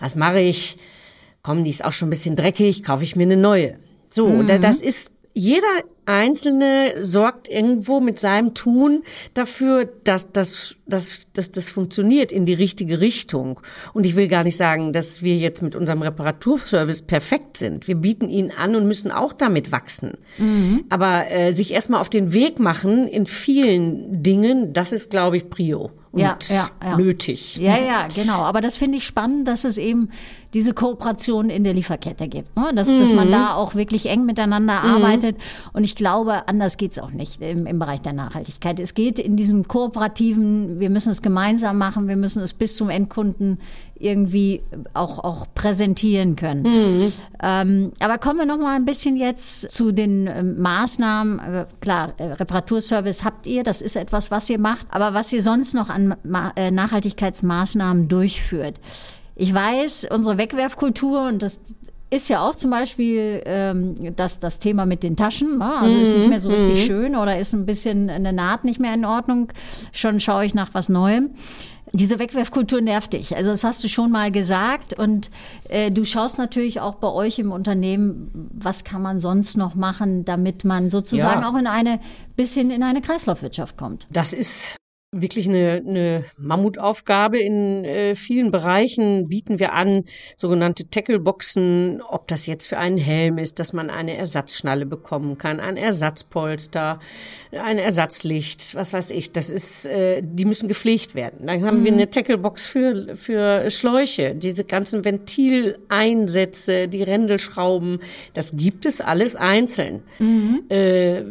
was 0.00 0.16
mache 0.16 0.40
ich? 0.40 0.76
Komm, 1.42 1.64
die 1.64 1.70
ist 1.70 1.84
auch 1.84 1.92
schon 1.92 2.08
ein 2.08 2.10
bisschen 2.10 2.36
dreckig, 2.36 2.82
kaufe 2.82 3.04
ich 3.04 3.16
mir 3.16 3.24
eine 3.24 3.36
neue. 3.36 3.76
So, 4.10 4.28
mhm. 4.28 4.60
das 4.60 4.80
ist 4.80 5.11
jeder 5.34 5.82
Einzelne 6.04 6.94
sorgt 6.98 7.48
irgendwo 7.48 8.00
mit 8.00 8.18
seinem 8.18 8.54
Tun 8.54 9.02
dafür, 9.34 9.88
dass, 10.04 10.32
dass, 10.32 10.76
dass, 10.86 11.26
dass 11.32 11.52
das 11.52 11.70
funktioniert 11.70 12.32
in 12.32 12.44
die 12.44 12.54
richtige 12.54 13.00
Richtung. 13.00 13.60
Und 13.94 14.04
ich 14.04 14.16
will 14.16 14.26
gar 14.26 14.42
nicht 14.42 14.56
sagen, 14.56 14.92
dass 14.92 15.22
wir 15.22 15.36
jetzt 15.36 15.62
mit 15.62 15.76
unserem 15.76 16.02
Reparaturservice 16.02 17.02
perfekt 17.02 17.56
sind. 17.56 17.86
Wir 17.86 17.94
bieten 17.94 18.28
ihn 18.28 18.50
an 18.50 18.74
und 18.74 18.86
müssen 18.86 19.12
auch 19.12 19.32
damit 19.32 19.70
wachsen. 19.70 20.14
Mhm. 20.38 20.84
Aber 20.90 21.30
äh, 21.30 21.52
sich 21.52 21.72
erstmal 21.72 22.00
auf 22.00 22.10
den 22.10 22.32
Weg 22.32 22.58
machen 22.58 23.06
in 23.06 23.26
vielen 23.26 24.22
Dingen, 24.22 24.72
das 24.72 24.92
ist, 24.92 25.10
glaube 25.10 25.36
ich, 25.36 25.50
Prio 25.50 25.92
und 26.12 26.20
ja, 26.20 26.38
ja, 26.48 26.70
ja. 26.82 26.96
nötig. 26.96 27.56
Ja, 27.56 27.78
ja, 27.78 28.08
genau. 28.14 28.42
Aber 28.42 28.60
das 28.60 28.76
finde 28.76 28.98
ich 28.98 29.06
spannend, 29.06 29.48
dass 29.48 29.64
es 29.64 29.78
eben 29.78 30.10
diese 30.54 30.74
Kooperation 30.74 31.48
in 31.50 31.64
der 31.64 31.74
Lieferkette 31.74 32.28
gibt. 32.28 32.56
Ne? 32.56 32.72
Dass, 32.74 32.88
mhm. 32.88 32.98
dass 32.98 33.12
man 33.12 33.28
mhm. 33.28 33.32
da 33.32 33.54
auch 33.54 33.74
wirklich 33.74 34.06
eng 34.06 34.26
miteinander 34.26 34.80
mhm. 34.82 34.90
arbeitet. 34.90 35.36
Und 35.72 35.84
ich 35.84 35.96
glaube, 35.96 36.48
anders 36.48 36.76
geht's 36.76 36.98
auch 36.98 37.10
nicht 37.10 37.40
im, 37.40 37.66
im 37.66 37.78
Bereich 37.78 38.02
der 38.02 38.12
Nachhaltigkeit. 38.12 38.78
Es 38.80 38.94
geht 38.94 39.18
in 39.18 39.36
diesem 39.36 39.66
kooperativen, 39.66 40.78
wir 40.80 40.90
müssen 40.90 41.10
es 41.10 41.22
gemeinsam 41.22 41.78
machen, 41.78 42.08
wir 42.08 42.16
müssen 42.16 42.42
es 42.42 42.52
bis 42.52 42.76
zum 42.76 42.90
Endkunden 42.90 43.58
irgendwie 44.02 44.62
auch, 44.94 45.20
auch 45.20 45.46
präsentieren 45.54 46.36
können. 46.36 46.62
Mhm. 46.62 47.12
Ähm, 47.42 47.92
aber 48.00 48.18
kommen 48.18 48.40
wir 48.40 48.46
noch 48.46 48.58
mal 48.58 48.74
ein 48.74 48.84
bisschen 48.84 49.16
jetzt 49.16 49.70
zu 49.70 49.92
den 49.92 50.26
äh, 50.26 50.42
Maßnahmen. 50.42 51.38
Äh, 51.38 51.66
klar, 51.80 52.12
äh, 52.18 52.24
Reparaturservice 52.24 53.24
habt 53.24 53.46
ihr, 53.46 53.62
das 53.62 53.80
ist 53.80 53.96
etwas, 53.96 54.30
was 54.30 54.50
ihr 54.50 54.58
macht. 54.58 54.86
Aber 54.90 55.14
was 55.14 55.32
ihr 55.32 55.40
sonst 55.40 55.74
noch 55.74 55.88
an 55.88 56.16
Ma 56.24 56.52
äh, 56.56 56.70
Nachhaltigkeitsmaßnahmen 56.70 58.08
durchführt. 58.08 58.80
Ich 59.42 59.52
weiß, 59.52 60.06
unsere 60.08 60.38
Wegwerfkultur, 60.38 61.26
und 61.26 61.42
das 61.42 61.58
ist 62.10 62.28
ja 62.28 62.48
auch 62.48 62.54
zum 62.54 62.70
Beispiel 62.70 63.42
ähm, 63.44 64.14
das, 64.14 64.38
das 64.38 64.60
Thema 64.60 64.86
mit 64.86 65.02
den 65.02 65.16
Taschen. 65.16 65.58
Ne? 65.58 65.78
Also 65.80 65.98
ist 65.98 66.14
nicht 66.14 66.28
mehr 66.28 66.40
so 66.40 66.48
richtig 66.48 66.84
mhm. 66.84 66.86
schön 66.86 67.16
oder 67.16 67.36
ist 67.36 67.52
ein 67.52 67.66
bisschen 67.66 68.08
eine 68.08 68.32
Naht 68.32 68.62
nicht 68.62 68.78
mehr 68.78 68.94
in 68.94 69.04
Ordnung. 69.04 69.48
Schon 69.90 70.20
schaue 70.20 70.44
ich 70.44 70.54
nach 70.54 70.74
was 70.74 70.88
Neuem. 70.88 71.30
Diese 71.92 72.20
Wegwerfkultur 72.20 72.80
nervt 72.80 73.14
dich. 73.14 73.34
Also 73.34 73.50
das 73.50 73.64
hast 73.64 73.82
du 73.82 73.88
schon 73.88 74.12
mal 74.12 74.30
gesagt. 74.30 74.96
Und 74.96 75.28
äh, 75.68 75.90
du 75.90 76.04
schaust 76.04 76.38
natürlich 76.38 76.80
auch 76.80 76.94
bei 76.94 77.08
euch 77.08 77.40
im 77.40 77.50
Unternehmen, 77.50 78.50
was 78.54 78.84
kann 78.84 79.02
man 79.02 79.18
sonst 79.18 79.56
noch 79.56 79.74
machen, 79.74 80.24
damit 80.24 80.64
man 80.64 80.88
sozusagen 80.88 81.42
ja. 81.42 81.50
auch 81.50 81.56
in 81.56 81.66
eine 81.66 81.98
bisschen 82.36 82.70
in 82.70 82.84
eine 82.84 83.02
Kreislaufwirtschaft 83.02 83.76
kommt. 83.76 84.06
Das 84.08 84.34
ist 84.34 84.76
wirklich 85.12 85.46
eine, 85.46 85.82
eine 85.86 86.24
Mammutaufgabe. 86.38 87.38
In 87.38 87.84
äh, 87.84 88.14
vielen 88.14 88.50
Bereichen 88.50 89.28
bieten 89.28 89.58
wir 89.60 89.74
an 89.74 90.04
sogenannte 90.38 90.88
Tackleboxen, 90.88 92.00
ob 92.00 92.26
das 92.28 92.46
jetzt 92.46 92.66
für 92.66 92.78
einen 92.78 92.96
Helm 92.96 93.36
ist, 93.36 93.58
dass 93.58 93.74
man 93.74 93.90
eine 93.90 94.16
Ersatzschnalle 94.16 94.86
bekommen 94.86 95.36
kann, 95.36 95.60
ein 95.60 95.76
Ersatzpolster, 95.76 96.98
ein 97.52 97.78
Ersatzlicht, 97.78 98.74
was 98.74 98.94
weiß 98.94 99.10
ich. 99.10 99.32
Das 99.32 99.50
ist, 99.50 99.86
äh, 99.86 100.22
die 100.24 100.46
müssen 100.46 100.66
gepflegt 100.66 101.14
werden. 101.14 101.46
Dann 101.46 101.64
haben 101.66 101.80
mhm. 101.80 101.84
wir 101.84 101.92
eine 101.92 102.10
Tacklebox 102.10 102.66
für 102.66 103.14
für 103.14 103.70
Schläuche, 103.70 104.34
diese 104.34 104.64
ganzen 104.64 105.04
Ventileinsätze, 105.04 106.88
die 106.88 107.02
Rändelschrauben. 107.02 108.00
Das 108.32 108.56
gibt 108.56 108.86
es 108.86 109.02
alles 109.02 109.36
einzeln. 109.36 110.02
Mhm. 110.18 110.62
Äh, 110.70 111.22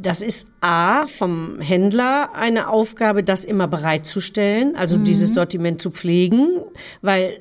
das 0.00 0.22
ist 0.22 0.46
A 0.60 1.08
vom 1.08 1.60
Händler 1.60 2.30
eine 2.34 2.68
Aufgabe, 2.68 3.24
das 3.24 3.44
immer 3.44 3.66
bereitzustellen, 3.66 4.76
also 4.76 4.96
mhm. 4.96 5.04
dieses 5.04 5.34
Sortiment 5.34 5.82
zu 5.82 5.90
pflegen, 5.90 6.48
weil 7.02 7.40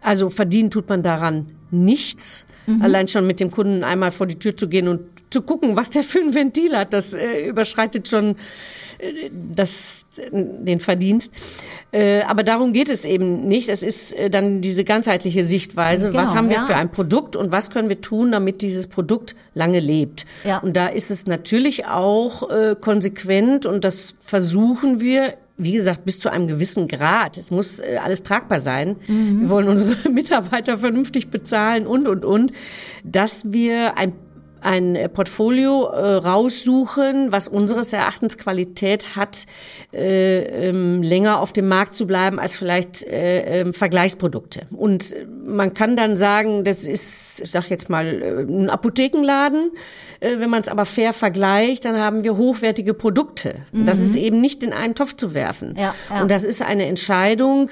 also 0.00 0.28
verdienen 0.28 0.70
tut 0.70 0.88
man 0.88 1.04
daran 1.04 1.50
nichts. 1.70 2.48
Mhm. 2.66 2.82
Allein 2.82 3.06
schon 3.06 3.26
mit 3.26 3.38
dem 3.38 3.50
Kunden 3.50 3.84
einmal 3.84 4.10
vor 4.10 4.26
die 4.26 4.38
Tür 4.38 4.56
zu 4.56 4.68
gehen 4.68 4.88
und 4.88 5.11
zu 5.32 5.42
gucken, 5.42 5.76
was 5.76 5.90
der 5.90 6.02
für 6.02 6.20
ein 6.20 6.34
Ventil 6.34 6.76
hat, 6.76 6.92
das 6.92 7.14
äh, 7.14 7.46
überschreitet 7.48 8.08
schon 8.08 8.36
das, 9.32 10.06
den 10.30 10.78
Verdienst. 10.78 11.32
Äh, 11.90 12.22
aber 12.22 12.42
darum 12.42 12.72
geht 12.72 12.88
es 12.88 13.04
eben 13.04 13.46
nicht. 13.46 13.68
Es 13.68 13.82
ist 13.82 14.14
äh, 14.14 14.30
dann 14.30 14.60
diese 14.60 14.84
ganzheitliche 14.84 15.44
Sichtweise. 15.44 16.10
Genau, 16.10 16.22
was 16.22 16.34
haben 16.34 16.48
wir 16.48 16.56
ja. 16.56 16.66
für 16.66 16.76
ein 16.76 16.90
Produkt 16.90 17.36
und 17.36 17.52
was 17.52 17.70
können 17.70 17.88
wir 17.88 18.00
tun, 18.00 18.32
damit 18.32 18.62
dieses 18.62 18.86
Produkt 18.86 19.34
lange 19.54 19.80
lebt? 19.80 20.24
Ja. 20.44 20.58
Und 20.58 20.76
da 20.76 20.86
ist 20.86 21.10
es 21.10 21.26
natürlich 21.26 21.86
auch 21.86 22.48
äh, 22.50 22.76
konsequent 22.80 23.66
und 23.66 23.84
das 23.84 24.14
versuchen 24.20 25.00
wir 25.00 25.34
wie 25.58 25.72
gesagt, 25.72 26.04
bis 26.04 26.18
zu 26.18 26.32
einem 26.32 26.48
gewissen 26.48 26.88
Grad. 26.88 27.36
Es 27.36 27.52
muss 27.52 27.78
äh, 27.78 27.98
alles 28.02 28.24
tragbar 28.24 28.58
sein. 28.58 28.96
Mhm. 29.06 29.42
Wir 29.42 29.50
wollen 29.50 29.68
unsere 29.68 30.08
Mitarbeiter 30.10 30.78
vernünftig 30.78 31.28
bezahlen 31.28 31.86
und, 31.86 32.08
und, 32.08 32.24
und, 32.24 32.52
dass 33.04 33.52
wir 33.52 33.96
ein 33.96 34.12
ein 34.62 34.98
Portfolio 35.12 35.86
äh, 35.86 36.14
raussuchen, 36.14 37.32
was 37.32 37.48
unseres 37.48 37.92
Erachtens 37.92 38.38
Qualität 38.38 39.16
hat, 39.16 39.46
äh, 39.92 40.68
ähm, 40.68 41.02
länger 41.02 41.40
auf 41.40 41.52
dem 41.52 41.68
Markt 41.68 41.94
zu 41.94 42.06
bleiben 42.06 42.38
als 42.38 42.56
vielleicht 42.56 43.04
äh, 43.06 43.62
äh, 43.62 43.72
Vergleichsprodukte. 43.72 44.66
Und 44.70 45.14
man 45.44 45.74
kann 45.74 45.96
dann 45.96 46.16
sagen, 46.16 46.64
das 46.64 46.86
ist, 46.86 47.42
ich 47.42 47.50
sag 47.50 47.70
jetzt 47.70 47.90
mal, 47.90 48.06
äh, 48.06 48.40
ein 48.42 48.70
Apothekenladen. 48.70 49.72
Äh, 50.20 50.38
wenn 50.38 50.50
man 50.50 50.60
es 50.60 50.68
aber 50.68 50.84
fair 50.84 51.12
vergleicht, 51.12 51.84
dann 51.84 51.96
haben 51.98 52.24
wir 52.24 52.36
hochwertige 52.36 52.94
Produkte. 52.94 53.56
Mhm. 53.72 53.86
Das 53.86 53.98
ist 53.98 54.16
eben 54.16 54.40
nicht 54.40 54.62
in 54.62 54.72
einen 54.72 54.94
Topf 54.94 55.16
zu 55.16 55.34
werfen. 55.34 55.74
Ja, 55.76 55.94
ja. 56.10 56.22
Und 56.22 56.30
das 56.30 56.44
ist 56.44 56.62
eine 56.62 56.86
Entscheidung, 56.86 57.70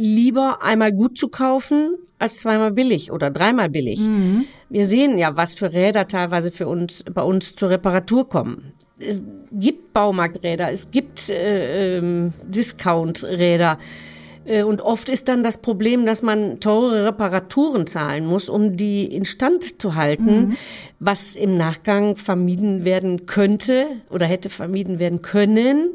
lieber 0.00 0.62
einmal 0.62 0.92
gut 0.92 1.18
zu 1.18 1.28
kaufen 1.28 1.96
als 2.18 2.38
zweimal 2.38 2.72
billig 2.72 3.12
oder 3.12 3.30
dreimal 3.30 3.68
billig. 3.68 4.00
Mhm. 4.00 4.46
Wir 4.70 4.84
sehen 4.84 5.18
ja, 5.18 5.36
was 5.36 5.54
für 5.54 5.72
Räder 5.72 6.08
teilweise 6.08 6.50
für 6.50 6.68
uns 6.68 7.04
bei 7.12 7.22
uns 7.22 7.54
zur 7.54 7.70
Reparatur 7.70 8.28
kommen. 8.28 8.72
Es 8.98 9.22
gibt 9.52 9.92
Baumarkträder, 9.92 10.70
es 10.70 10.90
gibt 10.90 11.28
äh, 11.28 11.98
ähm, 11.98 12.32
Discounträder. 12.46 13.78
Äh, 14.46 14.62
und 14.62 14.80
oft 14.80 15.08
ist 15.10 15.28
dann 15.28 15.42
das 15.42 15.58
Problem, 15.58 16.06
dass 16.06 16.22
man 16.22 16.60
teure 16.60 17.06
Reparaturen 17.06 17.86
zahlen 17.86 18.26
muss, 18.26 18.48
um 18.48 18.76
die 18.76 19.04
instand 19.04 19.80
zu 19.80 19.94
halten, 19.94 20.48
mhm. 20.48 20.56
was 20.98 21.36
im 21.36 21.56
Nachgang 21.56 22.16
vermieden 22.16 22.84
werden 22.84 23.26
könnte 23.26 23.86
oder 24.10 24.26
hätte 24.26 24.48
vermieden 24.48 24.98
werden 24.98 25.20
können, 25.20 25.90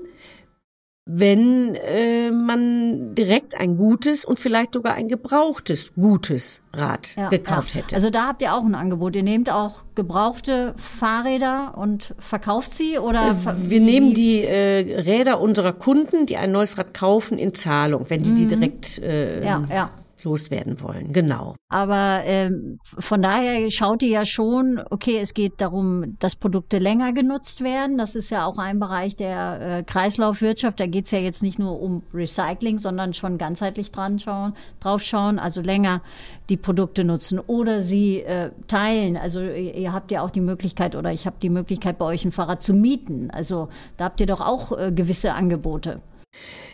wenn 1.07 1.75
äh, 1.75 2.31
man 2.31 3.13
direkt 3.13 3.59
ein 3.59 3.77
gutes 3.77 4.25
und 4.25 4.39
vielleicht 4.39 4.73
sogar 4.73 4.95
ein 4.95 5.07
gebrauchtes 5.07 5.93
gutes 5.93 6.63
Rad 6.73 7.15
ja, 7.15 7.29
gekauft 7.29 7.75
ja. 7.75 7.81
hätte. 7.81 7.95
Also 7.95 8.09
da 8.09 8.25
habt 8.25 8.41
ihr 8.41 8.55
auch 8.55 8.63
ein 8.63 8.73
Angebot. 8.73 9.15
Ihr 9.15 9.21
nehmt 9.21 9.51
auch 9.51 9.83
gebrauchte 9.93 10.73
Fahrräder 10.77 11.77
und 11.77 12.15
verkauft 12.17 12.73
sie 12.73 12.97
oder? 12.97 13.31
Äh, 13.31 13.69
wir 13.69 13.81
nehmen 13.81 14.15
die 14.15 14.43
äh, 14.43 14.99
Räder 15.01 15.39
unserer 15.39 15.73
Kunden, 15.73 16.25
die 16.25 16.37
ein 16.37 16.51
neues 16.51 16.79
Rad 16.79 16.95
kaufen, 16.95 17.37
in 17.37 17.53
Zahlung, 17.53 18.09
wenn 18.09 18.23
sie 18.23 18.31
mhm. 18.31 18.37
die 18.37 18.47
direkt 18.47 18.97
äh, 18.97 19.45
ja, 19.45 19.63
ja 19.69 19.91
loswerden 20.23 20.81
wollen. 20.81 21.11
Genau. 21.11 21.55
Aber 21.69 22.21
ähm, 22.25 22.79
von 22.83 23.21
daher 23.21 23.69
schaut 23.71 24.03
ihr 24.03 24.09
ja 24.09 24.25
schon, 24.25 24.81
okay, 24.89 25.19
es 25.19 25.33
geht 25.33 25.53
darum, 25.57 26.15
dass 26.19 26.35
Produkte 26.35 26.77
länger 26.79 27.13
genutzt 27.13 27.61
werden. 27.61 27.97
Das 27.97 28.15
ist 28.15 28.29
ja 28.29 28.45
auch 28.45 28.57
ein 28.57 28.79
Bereich 28.79 29.15
der 29.15 29.61
äh, 29.61 29.83
Kreislaufwirtschaft. 29.83 30.79
Da 30.79 30.87
geht 30.87 31.05
es 31.05 31.11
ja 31.11 31.19
jetzt 31.19 31.43
nicht 31.43 31.59
nur 31.59 31.81
um 31.81 32.03
Recycling, 32.13 32.79
sondern 32.79 33.13
schon 33.13 33.37
ganzheitlich 33.37 33.91
dran 33.91 34.19
schauen, 34.19 34.53
drauf 34.79 35.01
schauen, 35.01 35.39
also 35.39 35.61
länger 35.61 36.01
die 36.49 36.57
Produkte 36.57 37.03
nutzen 37.03 37.39
oder 37.39 37.81
sie 37.81 38.21
äh, 38.21 38.51
teilen. 38.67 39.17
Also 39.17 39.41
ihr, 39.41 39.75
ihr 39.75 39.93
habt 39.93 40.11
ja 40.11 40.21
auch 40.21 40.29
die 40.29 40.41
Möglichkeit 40.41 40.95
oder 40.95 41.11
ich 41.11 41.25
habe 41.25 41.37
die 41.41 41.49
Möglichkeit, 41.49 41.97
bei 41.97 42.05
euch 42.05 42.25
ein 42.25 42.31
Fahrrad 42.31 42.63
zu 42.63 42.73
mieten. 42.73 43.29
Also 43.31 43.69
da 43.97 44.05
habt 44.05 44.21
ihr 44.21 44.27
doch 44.27 44.41
auch 44.41 44.77
äh, 44.77 44.91
gewisse 44.91 45.33
Angebote. 45.33 46.01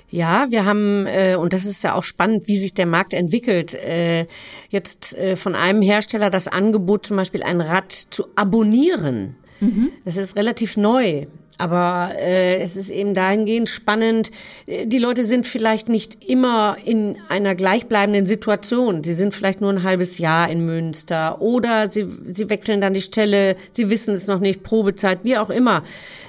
Ja, 0.10 0.48
wir 0.50 0.66
haben, 0.66 1.06
äh, 1.08 1.36
und 1.36 1.54
das 1.54 1.64
ist 1.66 1.84
ja 1.84 1.96
auch 1.96 2.04
spannend, 2.04 2.48
wie 2.48 2.58
sich 2.58 2.74
der 2.74 2.86
Markt 2.86 3.14
entwickelt, 3.14 3.74
äh, 3.74 4.28
jetzt 4.70 5.18
äh, 5.18 5.38
von 5.38 5.56
einem 5.56 5.82
Hersteller 5.82 6.30
das 6.30 6.50
Angebot, 6.50 7.06
zum 7.06 7.16
Beispiel 7.16 7.44
ein 7.44 7.62
Rad 7.62 7.92
zu 7.94 8.26
abonnieren. 8.36 9.38
Mhm. 9.62 9.92
Das 10.04 10.18
ist 10.18 10.36
relativ 10.36 10.76
neu. 10.76 11.28
Aber 11.58 12.14
äh, 12.18 12.58
es 12.58 12.76
ist 12.76 12.90
eben 12.90 13.14
dahingehend 13.14 13.70
spannend. 13.70 14.32
Äh, 14.66 14.88
die 14.88 14.98
Leute 14.98 15.24
sind 15.24 15.46
vielleicht 15.46 15.90
nicht 15.90 16.28
immer 16.28 16.76
in 16.84 17.18
einer 17.30 17.54
gleichbleibenden 17.54 18.26
Situation. 18.26 19.04
Sie 19.04 19.14
sind 19.14 19.34
vielleicht 19.34 19.62
nur 19.62 19.70
ein 19.70 19.84
halbes 19.84 20.18
Jahr 20.18 20.50
in 20.50 20.66
Münster 20.66 21.40
oder 21.40 21.88
sie, 21.88 22.08
sie 22.32 22.50
wechseln 22.50 22.82
dann 22.82 22.94
die 22.94 23.02
Stelle, 23.02 23.56
sie 23.74 23.90
wissen 23.92 24.16
es 24.16 24.26
noch 24.26 24.40
nicht, 24.40 24.64
Probezeit, 24.64 25.20
wie 25.24 25.38
auch 25.38 25.52
immer. 25.52 25.84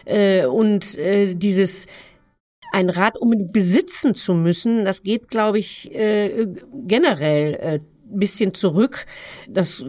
Äh, 0.05 0.45
und 0.45 0.99
äh, 0.99 1.35
dieses 1.35 1.87
ein 2.73 2.91
Rad 2.91 3.19
unbedingt 3.19 3.53
besitzen 3.53 4.15
zu 4.15 4.35
müssen, 4.35 4.85
das 4.85 5.03
geht, 5.03 5.29
glaube 5.29 5.59
ich, 5.59 5.95
äh, 5.95 6.47
generell 6.87 7.55
äh, 7.55 7.81
bisschen 8.15 8.55
zurück. 8.55 9.07
Das 9.49 9.85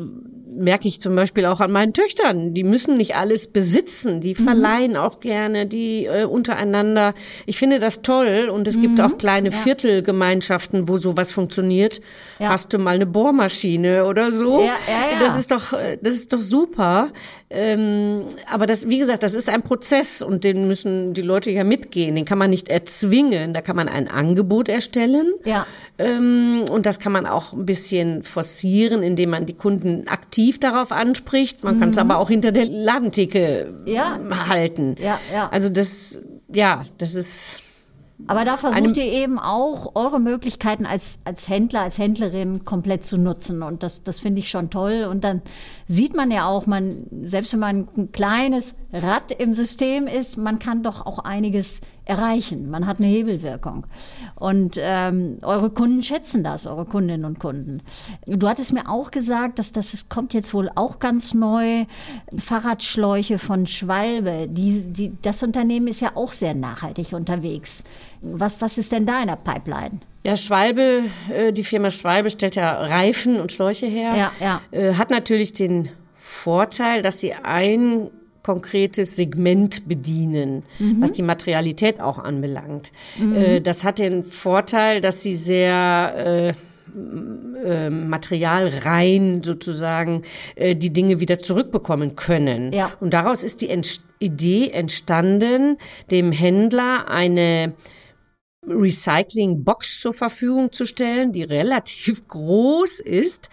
merke 0.55 0.87
ich 0.87 0.99
zum 0.99 1.15
Beispiel 1.15 1.45
auch 1.45 1.59
an 1.59 1.71
meinen 1.71 1.93
Töchtern. 1.93 2.53
Die 2.53 2.63
müssen 2.63 2.97
nicht 2.97 3.15
alles 3.15 3.47
besitzen. 3.47 4.21
Die 4.21 4.35
mhm. 4.37 4.43
verleihen 4.43 4.97
auch 4.97 5.19
gerne, 5.19 5.65
die 5.65 6.05
äh, 6.05 6.25
untereinander. 6.25 7.13
Ich 7.45 7.57
finde 7.57 7.79
das 7.79 8.01
toll 8.01 8.49
und 8.51 8.67
es 8.67 8.77
mhm. 8.77 8.81
gibt 8.81 9.01
auch 9.01 9.17
kleine 9.17 9.49
ja. 9.49 9.55
Viertelgemeinschaften, 9.55 10.87
wo 10.87 10.97
sowas 10.97 11.31
funktioniert. 11.31 12.01
Ja. 12.39 12.49
Hast 12.49 12.73
du 12.73 12.77
mal 12.77 12.95
eine 12.95 13.05
Bohrmaschine 13.05 14.05
oder 14.05 14.31
so? 14.31 14.59
Ja, 14.59 14.65
ja, 14.65 15.11
ja. 15.13 15.19
Das 15.19 15.37
ist 15.37 15.51
doch, 15.51 15.73
äh, 15.73 15.97
das 16.01 16.15
ist 16.15 16.33
doch 16.33 16.41
super. 16.41 17.09
Ähm, 17.49 18.25
aber 18.51 18.65
das, 18.65 18.87
wie 18.89 18.99
gesagt, 18.99 19.23
das 19.23 19.33
ist 19.33 19.49
ein 19.49 19.61
Prozess 19.61 20.21
und 20.21 20.43
den 20.43 20.67
müssen 20.67 21.13
die 21.13 21.21
Leute 21.21 21.51
ja 21.51 21.63
mitgehen. 21.63 22.15
Den 22.15 22.25
kann 22.25 22.37
man 22.37 22.49
nicht 22.49 22.69
erzwingen. 22.69 23.53
Da 23.53 23.61
kann 23.61 23.75
man 23.75 23.87
ein 23.87 24.07
Angebot 24.07 24.69
erstellen. 24.69 25.33
Ja. 25.45 25.65
Ähm, 25.97 26.63
und 26.69 26.85
das 26.85 26.99
kann 26.99 27.11
man 27.11 27.25
auch 27.25 27.53
ein 27.53 27.65
bisschen 27.65 28.23
forcieren, 28.23 29.03
indem 29.03 29.29
man 29.29 29.45
die 29.45 29.53
Kunden 29.53 30.07
aktiv 30.07 30.42
darauf 30.51 30.91
anspricht. 30.91 31.63
Man 31.63 31.75
mhm. 31.75 31.79
kann 31.79 31.89
es 31.89 31.97
aber 31.97 32.17
auch 32.17 32.29
hinter 32.29 32.51
der 32.51 32.65
Ladentheke 32.65 33.73
ja. 33.85 34.19
halten. 34.47 34.95
Ja, 34.99 35.19
ja. 35.33 35.49
Also 35.49 35.69
das, 35.69 36.19
ja, 36.53 36.83
das 36.97 37.13
ist 37.15 37.63
aber 38.27 38.45
da 38.45 38.57
versucht 38.57 38.95
ihr 38.97 39.05
eben 39.05 39.37
auch 39.39 39.95
eure 39.95 40.19
Möglichkeiten 40.19 40.85
als, 40.85 41.19
als 41.25 41.49
Händler, 41.49 41.81
als 41.81 41.97
Händlerin 41.97 42.63
komplett 42.63 43.05
zu 43.05 43.17
nutzen. 43.17 43.61
Und 43.63 43.83
das, 43.83 44.03
das 44.03 44.19
finde 44.19 44.39
ich 44.39 44.49
schon 44.49 44.69
toll. 44.69 45.07
Und 45.09 45.23
dann 45.23 45.41
sieht 45.87 46.15
man 46.15 46.31
ja 46.31 46.47
auch, 46.47 46.65
man, 46.65 47.07
selbst 47.25 47.53
wenn 47.53 47.59
man 47.59 47.87
ein 47.97 48.11
kleines 48.11 48.75
Rad 48.91 49.31
im 49.31 49.53
System 49.53 50.07
ist, 50.07 50.37
man 50.37 50.59
kann 50.59 50.83
doch 50.83 51.05
auch 51.05 51.19
einiges 51.19 51.81
erreichen. 52.05 52.69
Man 52.69 52.85
hat 52.85 52.99
eine 52.99 53.07
Hebelwirkung. 53.07 53.87
Und 54.35 54.77
ähm, 54.79 55.39
eure 55.41 55.69
Kunden 55.69 56.03
schätzen 56.03 56.43
das, 56.43 56.67
eure 56.67 56.85
Kundinnen 56.85 57.25
und 57.25 57.39
Kunden. 57.39 57.81
Du 58.25 58.47
hattest 58.47 58.73
mir 58.73 58.89
auch 58.89 59.11
gesagt, 59.11 59.59
dass 59.59 59.71
das 59.71 59.93
es 59.93 60.09
kommt 60.09 60.33
jetzt 60.33 60.53
wohl 60.53 60.69
auch 60.75 60.99
ganz 60.99 61.33
neu, 61.33 61.85
Fahrradschläuche 62.37 63.39
von 63.39 63.67
Schwalbe. 63.67 64.47
Die, 64.49 64.85
die, 64.85 65.13
das 65.21 65.43
Unternehmen 65.43 65.87
ist 65.87 66.01
ja 66.01 66.15
auch 66.15 66.33
sehr 66.33 66.53
nachhaltig 66.53 67.13
unterwegs. 67.13 67.83
Was, 68.21 68.61
was 68.61 68.77
ist 68.77 68.91
denn 68.91 69.05
da 69.05 69.21
in 69.21 69.27
der 69.27 69.37
Pipeline? 69.37 69.99
Ja, 70.25 70.37
Schwalbe, 70.37 71.03
äh, 71.33 71.51
die 71.51 71.63
Firma 71.63 71.91
Schwalbe 71.91 72.29
stellt 72.29 72.55
ja 72.55 72.73
Reifen 72.73 73.39
und 73.39 73.51
Schläuche 73.51 73.87
her. 73.87 74.15
Ja, 74.15 74.31
ja. 74.39 74.61
Äh, 74.71 74.93
hat 74.95 75.09
natürlich 75.09 75.53
den 75.53 75.89
Vorteil, 76.15 77.01
dass 77.01 77.19
sie 77.19 77.33
ein 77.33 78.09
konkretes 78.41 79.15
Segment 79.15 79.87
bedienen, 79.87 80.63
mhm. 80.79 81.01
was 81.01 81.13
die 81.13 81.23
Materialität 81.23 82.01
auch 82.01 82.19
anbelangt. 82.19 82.91
Mhm. 83.17 83.35
Äh, 83.35 83.61
das 83.61 83.83
hat 83.83 83.99
den 83.99 84.23
Vorteil, 84.23 85.01
dass 85.01 85.21
sie 85.21 85.33
sehr 85.33 86.53
äh, 86.95 87.89
materialrein 87.89 89.41
sozusagen 89.41 90.23
äh, 90.55 90.75
die 90.75 90.91
Dinge 90.91 91.19
wieder 91.19 91.39
zurückbekommen 91.39 92.15
können. 92.15 92.71
Ja. 92.73 92.91
Und 92.99 93.13
daraus 93.13 93.43
ist 93.43 93.61
die 93.61 93.69
Ent 93.69 94.01
Idee 94.19 94.69
entstanden, 94.69 95.77
dem 96.11 96.31
Händler 96.31 97.09
eine 97.09 97.73
Recycling-Box 98.67 100.01
zur 100.01 100.13
Verfügung 100.13 100.71
zu 100.71 100.85
stellen, 100.85 101.31
die 101.31 101.43
relativ 101.53 102.27
groß 102.27 102.99
ist 102.99 103.49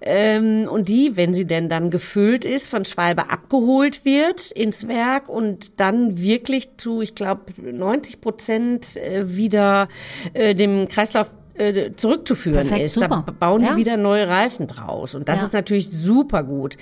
ähm, 0.00 0.68
und 0.68 0.88
die, 0.88 1.16
wenn 1.16 1.34
sie 1.34 1.46
denn 1.46 1.68
dann 1.68 1.90
gefüllt 1.90 2.44
ist, 2.44 2.68
von 2.68 2.84
Schwalbe 2.84 3.30
abgeholt 3.30 4.04
wird 4.04 4.50
ins 4.50 4.88
Werk 4.88 5.28
und 5.28 5.80
dann 5.80 6.18
wirklich 6.18 6.76
zu, 6.76 7.02
ich 7.02 7.14
glaube, 7.14 7.52
90 7.60 8.20
Prozent 8.20 8.96
äh, 8.96 9.36
wieder 9.36 9.88
äh, 10.34 10.54
dem 10.54 10.88
Kreislauf 10.88 11.34
äh, 11.54 11.90
zurückzuführen 11.96 12.66
Perfekt, 12.68 12.86
ist. 12.86 12.94
Super. 12.94 13.24
Da 13.26 13.32
bauen 13.32 13.62
ja. 13.62 13.72
die 13.72 13.76
wieder 13.76 13.96
neue 13.96 14.28
Reifen 14.28 14.66
draus. 14.66 15.14
Und 15.14 15.28
das 15.28 15.40
ja. 15.40 15.44
ist 15.44 15.52
natürlich 15.52 15.90
super 15.90 16.42
gut. 16.44 16.76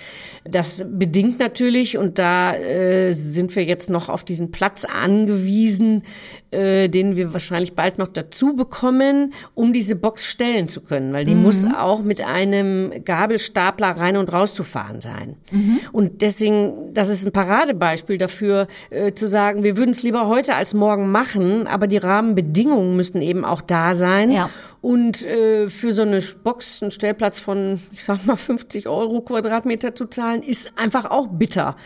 Das 0.44 0.84
bedingt 0.88 1.38
natürlich, 1.38 1.98
und 1.98 2.18
da 2.18 2.54
äh, 2.54 3.12
sind 3.12 3.54
wir 3.56 3.64
jetzt 3.64 3.90
noch 3.90 4.08
auf 4.08 4.24
diesen 4.24 4.50
Platz 4.50 4.84
angewiesen, 4.84 6.04
äh, 6.50 6.88
den 6.88 7.16
wir 7.16 7.32
wahrscheinlich 7.32 7.74
bald 7.74 7.98
noch 7.98 8.08
dazu 8.08 8.54
bekommen, 8.54 9.32
um 9.54 9.72
diese 9.72 9.96
Box 9.96 10.24
stellen 10.24 10.68
zu 10.68 10.80
können. 10.80 11.12
Weil 11.12 11.24
die 11.24 11.34
mhm. 11.34 11.42
muss 11.42 11.66
auch 11.66 12.02
mit 12.02 12.20
einem 12.20 12.92
Gabelstapler 13.04 13.90
rein 13.90 14.16
und 14.16 14.32
raus 14.32 14.54
zu 14.54 14.64
fahren 14.64 15.00
sein. 15.00 15.36
Mhm. 15.50 15.80
Und 15.92 16.22
deswegen, 16.22 16.94
das 16.94 17.08
ist 17.08 17.26
ein 17.26 17.32
Paradebeispiel 17.32 18.18
dafür, 18.18 18.66
äh, 18.90 19.12
zu 19.14 19.28
sagen, 19.28 19.62
wir 19.62 19.76
würden 19.76 19.90
es 19.90 20.02
lieber 20.02 20.28
heute 20.28 20.54
als 20.54 20.74
morgen 20.74 21.10
machen, 21.10 21.66
aber 21.66 21.86
die 21.86 21.98
Rahmenbedingungen 21.98 22.96
müssen 22.96 23.22
eben 23.22 23.44
auch 23.44 23.60
da 23.60 23.94
sein. 23.94 24.30
Ja. 24.30 24.50
Und 24.80 25.24
äh, 25.24 25.68
für 25.68 25.92
so 25.92 26.02
eine 26.02 26.20
Box, 26.42 26.82
einen 26.82 26.90
Stellplatz 26.90 27.40
von, 27.40 27.80
ich 27.92 28.04
sag 28.04 28.24
mal, 28.26 28.36
50 28.36 28.88
Euro 28.88 29.20
Quadratmeter 29.20 29.94
zu 29.94 30.06
zahlen, 30.06 30.42
ist 30.42 30.72
einfach 30.76 31.10
auch 31.10 31.28
bitter. 31.28 31.76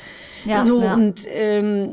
Ja, 0.44 0.62
so 0.62 0.82
ja. 0.82 0.94
und 0.94 1.26
ähm, 1.28 1.90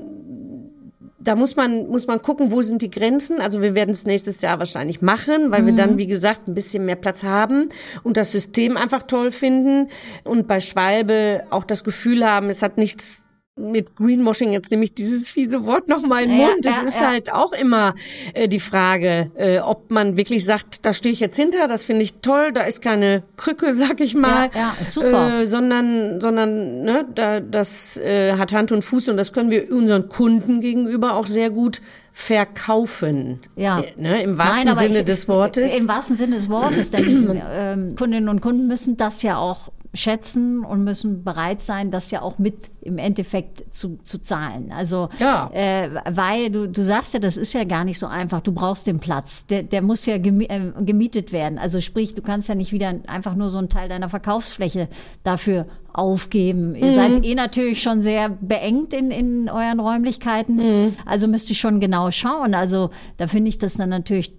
da 1.23 1.35
muss 1.35 1.55
man, 1.55 1.87
muss 1.87 2.07
man 2.07 2.21
gucken, 2.21 2.51
wo 2.51 2.61
sind 2.61 2.81
die 2.81 2.89
Grenzen. 2.89 3.41
Also 3.41 3.61
wir 3.61 3.75
werden 3.75 3.91
es 3.91 4.05
nächstes 4.05 4.41
Jahr 4.41 4.59
wahrscheinlich 4.59 5.01
machen, 5.01 5.51
weil 5.51 5.61
mhm. 5.61 5.65
wir 5.67 5.75
dann, 5.75 5.97
wie 5.97 6.07
gesagt, 6.07 6.47
ein 6.47 6.53
bisschen 6.53 6.85
mehr 6.85 6.95
Platz 6.95 7.23
haben 7.23 7.69
und 8.03 8.17
das 8.17 8.31
System 8.31 8.77
einfach 8.77 9.03
toll 9.03 9.31
finden 9.31 9.89
und 10.23 10.47
bei 10.47 10.59
Schwalbe 10.59 11.43
auch 11.49 11.63
das 11.63 11.83
Gefühl 11.83 12.25
haben, 12.25 12.49
es 12.49 12.61
hat 12.61 12.77
nichts 12.77 13.27
mit 13.61 13.95
Greenwashing 13.95 14.51
jetzt 14.51 14.71
nehme 14.71 14.83
ich 14.83 14.93
dieses 14.93 15.29
fiese 15.29 15.65
Wort 15.65 15.87
noch 15.89 16.01
mal 16.03 16.23
in 16.23 16.29
den 16.29 16.37
Mund. 16.37 16.65
Ja, 16.65 16.71
das 16.71 16.75
ja, 16.77 16.81
ist 16.83 16.99
ja. 16.99 17.07
halt 17.07 17.33
auch 17.33 17.53
immer 17.53 17.93
äh, 18.33 18.47
die 18.47 18.59
Frage, 18.59 19.31
äh, 19.35 19.59
ob 19.59 19.91
man 19.91 20.17
wirklich 20.17 20.45
sagt, 20.45 20.85
da 20.85 20.93
stehe 20.93 21.13
ich 21.13 21.19
jetzt 21.19 21.37
hinter, 21.37 21.67
das 21.67 21.83
finde 21.83 22.03
ich 22.03 22.15
toll, 22.15 22.51
da 22.53 22.61
ist 22.61 22.81
keine 22.81 23.23
Krücke, 23.37 23.73
sag 23.73 24.01
ich 24.01 24.15
mal, 24.15 24.49
ja, 24.53 24.75
super. 24.85 25.41
Äh, 25.41 25.45
sondern 25.45 26.21
sondern 26.21 26.81
ne, 26.83 27.05
da, 27.13 27.39
das 27.39 27.97
äh, 27.97 28.33
hat 28.37 28.53
Hand 28.53 28.71
und 28.71 28.83
Fuß 28.83 29.09
und 29.09 29.17
das 29.17 29.33
können 29.33 29.51
wir 29.51 29.71
unseren 29.71 30.09
Kunden 30.09 30.61
gegenüber 30.61 31.15
auch 31.15 31.27
sehr 31.27 31.49
gut 31.49 31.81
verkaufen. 32.13 33.39
Ja. 33.55 33.81
Äh, 33.81 33.93
ne, 33.97 34.23
Im 34.23 34.37
wahrsten 34.37 34.65
Nein, 34.65 34.77
Sinne 34.77 34.99
ich, 34.99 35.05
des 35.05 35.27
Wortes. 35.27 35.77
Im 35.77 35.87
wahrsten 35.87 36.17
Sinne 36.17 36.35
des 36.35 36.49
Wortes, 36.49 36.91
denn 36.91 37.41
ähm, 37.51 37.95
Kundinnen 37.95 38.29
und 38.29 38.41
Kunden 38.41 38.67
müssen 38.67 38.97
das 38.97 39.21
ja 39.21 39.37
auch 39.37 39.71
schätzen 39.93 40.63
und 40.63 40.83
müssen 40.83 41.23
bereit 41.23 41.61
sein, 41.61 41.91
das 41.91 42.11
ja 42.11 42.21
auch 42.21 42.39
mit 42.39 42.71
im 42.81 42.97
Endeffekt 42.97 43.75
zu, 43.75 43.99
zu 44.05 44.19
zahlen. 44.19 44.71
Also, 44.71 45.09
ja. 45.19 45.49
äh, 45.53 45.89
weil 46.09 46.49
du, 46.49 46.67
du 46.67 46.83
sagst 46.83 47.13
ja, 47.13 47.19
das 47.19 47.35
ist 47.35 47.53
ja 47.53 47.65
gar 47.65 47.83
nicht 47.83 47.99
so 47.99 48.07
einfach. 48.07 48.39
Du 48.39 48.53
brauchst 48.53 48.87
den 48.87 48.99
Platz. 48.99 49.45
Der, 49.47 49.63
der 49.63 49.81
muss 49.81 50.05
ja 50.05 50.15
äh, 50.15 50.19
gemietet 50.19 51.31
werden. 51.31 51.57
Also 51.57 51.81
sprich, 51.81 52.15
du 52.15 52.21
kannst 52.21 52.47
ja 52.47 52.55
nicht 52.55 52.71
wieder 52.71 52.95
einfach 53.07 53.35
nur 53.35 53.49
so 53.49 53.57
einen 53.57 53.69
Teil 53.69 53.89
deiner 53.89 54.09
Verkaufsfläche 54.09 54.87
dafür 55.23 55.67
aufgeben. 55.93 56.69
Mhm. 56.69 56.75
Ihr 56.75 56.93
seid 56.93 57.25
eh 57.25 57.35
natürlich 57.35 57.81
schon 57.81 58.01
sehr 58.01 58.29
beengt 58.29 58.93
in, 58.93 59.11
in 59.11 59.49
euren 59.49 59.81
Räumlichkeiten. 59.81 60.55
Mhm. 60.55 60.95
Also 61.05 61.27
müsst 61.27 61.49
ihr 61.49 61.55
schon 61.55 61.81
genau 61.81 62.11
schauen. 62.11 62.55
Also 62.55 62.91
da 63.17 63.27
finde 63.27 63.49
ich 63.49 63.57
das 63.57 63.75
dann 63.75 63.89
natürlich 63.89 64.33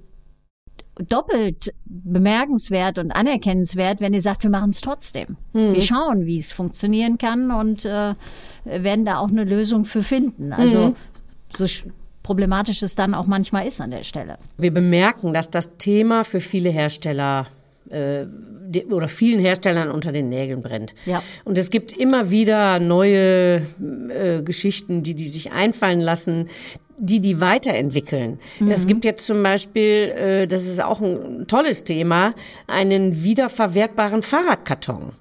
doppelt 0.96 1.72
bemerkenswert 1.84 2.98
und 2.98 3.12
anerkennenswert, 3.12 4.00
wenn 4.00 4.12
ihr 4.14 4.20
sagt, 4.20 4.42
wir 4.42 4.50
machen 4.50 4.70
es 4.70 4.80
trotzdem. 4.80 5.36
Mhm. 5.52 5.74
Wir 5.74 5.80
schauen, 5.80 6.26
wie 6.26 6.38
es 6.38 6.52
funktionieren 6.52 7.18
kann 7.18 7.50
und 7.50 7.84
äh, 7.84 8.14
werden 8.64 9.04
da 9.04 9.18
auch 9.18 9.28
eine 9.28 9.44
Lösung 9.44 9.84
für 9.84 10.02
finden. 10.02 10.52
Also 10.52 10.88
mhm. 10.88 10.96
so 11.50 11.66
problematisch 12.22 12.82
es 12.82 12.94
dann 12.94 13.14
auch 13.14 13.26
manchmal 13.26 13.66
ist 13.66 13.80
an 13.80 13.90
der 13.90 14.04
Stelle. 14.04 14.38
Wir 14.58 14.72
bemerken, 14.72 15.32
dass 15.32 15.50
das 15.50 15.76
Thema 15.78 16.24
für 16.24 16.40
viele 16.40 16.70
Hersteller 16.70 17.46
äh, 17.90 18.26
oder 18.90 19.08
vielen 19.08 19.40
Herstellern 19.40 19.90
unter 19.90 20.12
den 20.12 20.28
Nägeln 20.28 20.62
brennt. 20.62 20.94
Ja. 21.04 21.22
Und 21.44 21.58
es 21.58 21.70
gibt 21.70 21.92
immer 21.92 22.30
wieder 22.30 22.78
neue 22.78 23.62
äh, 24.08 24.42
Geschichten, 24.42 25.02
die 25.02 25.14
die 25.14 25.26
sich 25.26 25.52
einfallen 25.52 26.00
lassen, 26.00 26.48
die 26.98 27.20
die 27.20 27.40
weiterentwickeln. 27.40 28.38
Mhm. 28.60 28.70
Es 28.70 28.86
gibt 28.86 29.04
jetzt 29.04 29.26
zum 29.26 29.42
Beispiel, 29.42 29.82
äh, 29.82 30.46
das 30.46 30.64
ist 30.64 30.82
auch 30.82 31.00
ein 31.00 31.46
tolles 31.46 31.84
Thema, 31.84 32.34
einen 32.66 33.22
wiederverwertbaren 33.22 34.22
Fahrradkarton. 34.22 35.12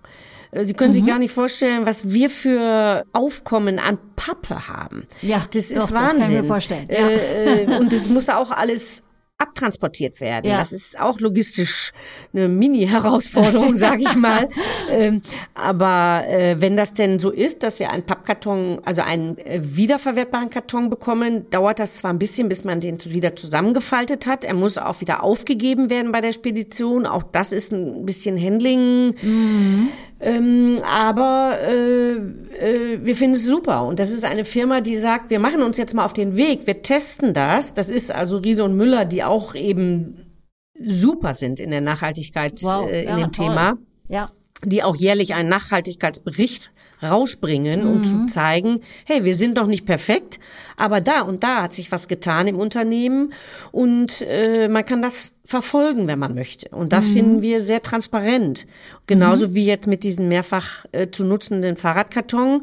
Äh, 0.51 0.63
Sie 0.63 0.73
können 0.73 0.91
mhm. 0.91 0.95
sich 0.95 1.05
gar 1.05 1.19
nicht 1.19 1.31
vorstellen, 1.31 1.86
was 1.86 2.12
wir 2.12 2.29
für 2.29 3.05
Aufkommen 3.13 3.79
an 3.79 3.97
Pappe 4.15 4.67
haben. 4.67 5.07
Ja, 5.21 5.45
das 5.53 5.71
ist 5.71 5.89
doch, 5.89 5.91
Wahnsinn. 5.91 6.19
Das 6.19 6.27
kann 6.27 6.36
ich 6.36 6.41
mir 6.41 6.47
vorstellen. 6.47 6.88
Ja. 6.89 7.10
Äh, 7.10 7.63
äh 7.63 7.77
und 7.77 7.91
das 7.91 8.10
muss 8.10 8.29
auch 8.29 8.51
alles 8.51 9.03
abtransportiert 9.41 10.21
werden. 10.21 10.49
Ja. 10.49 10.58
Das 10.60 10.71
ist 10.71 10.99
auch 10.99 11.19
logistisch 11.19 11.91
eine 12.34 12.47
Mini-Herausforderung, 12.47 13.75
sage 13.75 14.04
ich 14.04 14.15
mal. 14.15 14.47
ähm, 14.91 15.21
aber 15.56 16.23
äh, 16.27 16.56
wenn 16.60 16.77
das 16.77 16.93
denn 16.93 17.19
so 17.19 17.32
ist, 17.32 17.63
dass 17.63 17.80
wir 17.80 17.91
einen 17.91 18.06
Pappkarton, 18.06 18.82
also 18.86 19.01
einen 19.01 19.38
äh, 19.39 19.60
wiederverwertbaren 19.62 20.49
Karton 20.49 20.89
bekommen, 20.89 21.49
dauert 21.49 21.80
das 21.80 21.97
zwar 21.97 22.12
ein 22.12 22.19
bisschen, 22.19 22.49
bis 22.49 22.63
man 22.63 22.80
den 22.80 22.97
wieder 23.06 23.36
zusammengefaltet 23.36 24.27
hat. 24.27 24.43
Er 24.43 24.54
muss 24.54 24.77
auch 24.77 25.01
wieder 25.01 25.23
aufgegeben 25.23 25.89
werden 25.89 26.12
bei 26.12 26.21
der 26.21 26.34
Spedition. 26.34 27.06
Auch 27.06 27.23
das 27.23 27.51
ist 27.51 27.71
ein 27.71 28.06
bisschen 28.06 28.41
Handling. 28.41 29.15
Mhm. 29.21 29.89
Ähm, 30.21 30.77
aber 30.84 31.57
äh, 31.62 32.12
äh, 32.13 32.99
wir 33.03 33.15
finden 33.15 33.36
es 33.36 33.45
super. 33.45 33.86
Und 33.86 33.99
das 33.99 34.12
ist 34.12 34.23
eine 34.23 34.45
Firma, 34.45 34.81
die 34.81 34.95
sagt, 34.95 35.29
wir 35.29 35.39
machen 35.39 35.63
uns 35.63 35.77
jetzt 35.77 35.93
mal 35.93 36.05
auf 36.05 36.13
den 36.13 36.38
Weg, 36.38 36.67
wir 36.67 36.81
testen 36.81 37.34
das. 37.34 37.73
Das 37.73 37.89
ist 37.89 38.12
also 38.12 38.38
Riese 38.38 38.63
und 38.63 38.75
Müller, 38.75 39.05
die 39.05 39.23
auch 39.23 39.55
eben 39.55 40.43
super 40.75 41.34
sind 41.34 41.60
in 41.60 41.71
der 41.71 41.81
Nachhaltigkeit 41.81 42.62
wow, 42.63 42.88
äh, 42.88 43.01
in 43.01 43.10
ja, 43.10 43.15
dem 43.17 43.31
toll. 43.31 43.47
Thema. 43.47 43.77
Ja 44.07 44.29
die 44.63 44.84
auch 44.84 44.95
jährlich 44.95 45.34
einen 45.34 45.50
Nachhaltigkeitsbericht 45.50 46.71
rausbringen, 47.04 47.86
um 47.86 48.00
mhm. 48.00 48.04
zu 48.04 48.26
zeigen, 48.28 48.82
hey, 49.06 49.24
wir 49.24 49.34
sind 49.34 49.58
doch 49.58 49.65
nicht 49.65 49.86
perfekt, 49.86 50.39
aber 50.78 51.02
da 51.02 51.21
und 51.21 51.43
da 51.43 51.63
hat 51.63 51.74
sich 51.74 51.91
was 51.91 52.08
getan 52.08 52.47
im 52.47 52.60
Unternehmen 52.60 53.34
und 53.71 54.21
äh, 54.21 54.67
man 54.67 54.86
kann 54.86 55.02
das 55.02 55.32
verfolgen, 55.43 56.08
wenn 56.08 56.19
man 56.19 56.36
möchte. 56.36 56.69
Und 56.69 56.93
das 56.93 57.10
mhm. 57.10 57.13
finden 57.13 57.41
wir 57.41 57.62
sehr 57.62 57.82
transparent. 57.82 58.67
Genauso 59.08 59.50
mhm. 59.50 59.56
wie 59.56 59.65
jetzt 59.65 59.88
mit 59.88 60.04
diesen 60.04 60.28
mehrfach 60.28 60.86
äh, 60.91 61.10
zu 61.10 61.26
nutzenden 61.26 61.76
Fahrradkarton. 61.76 62.62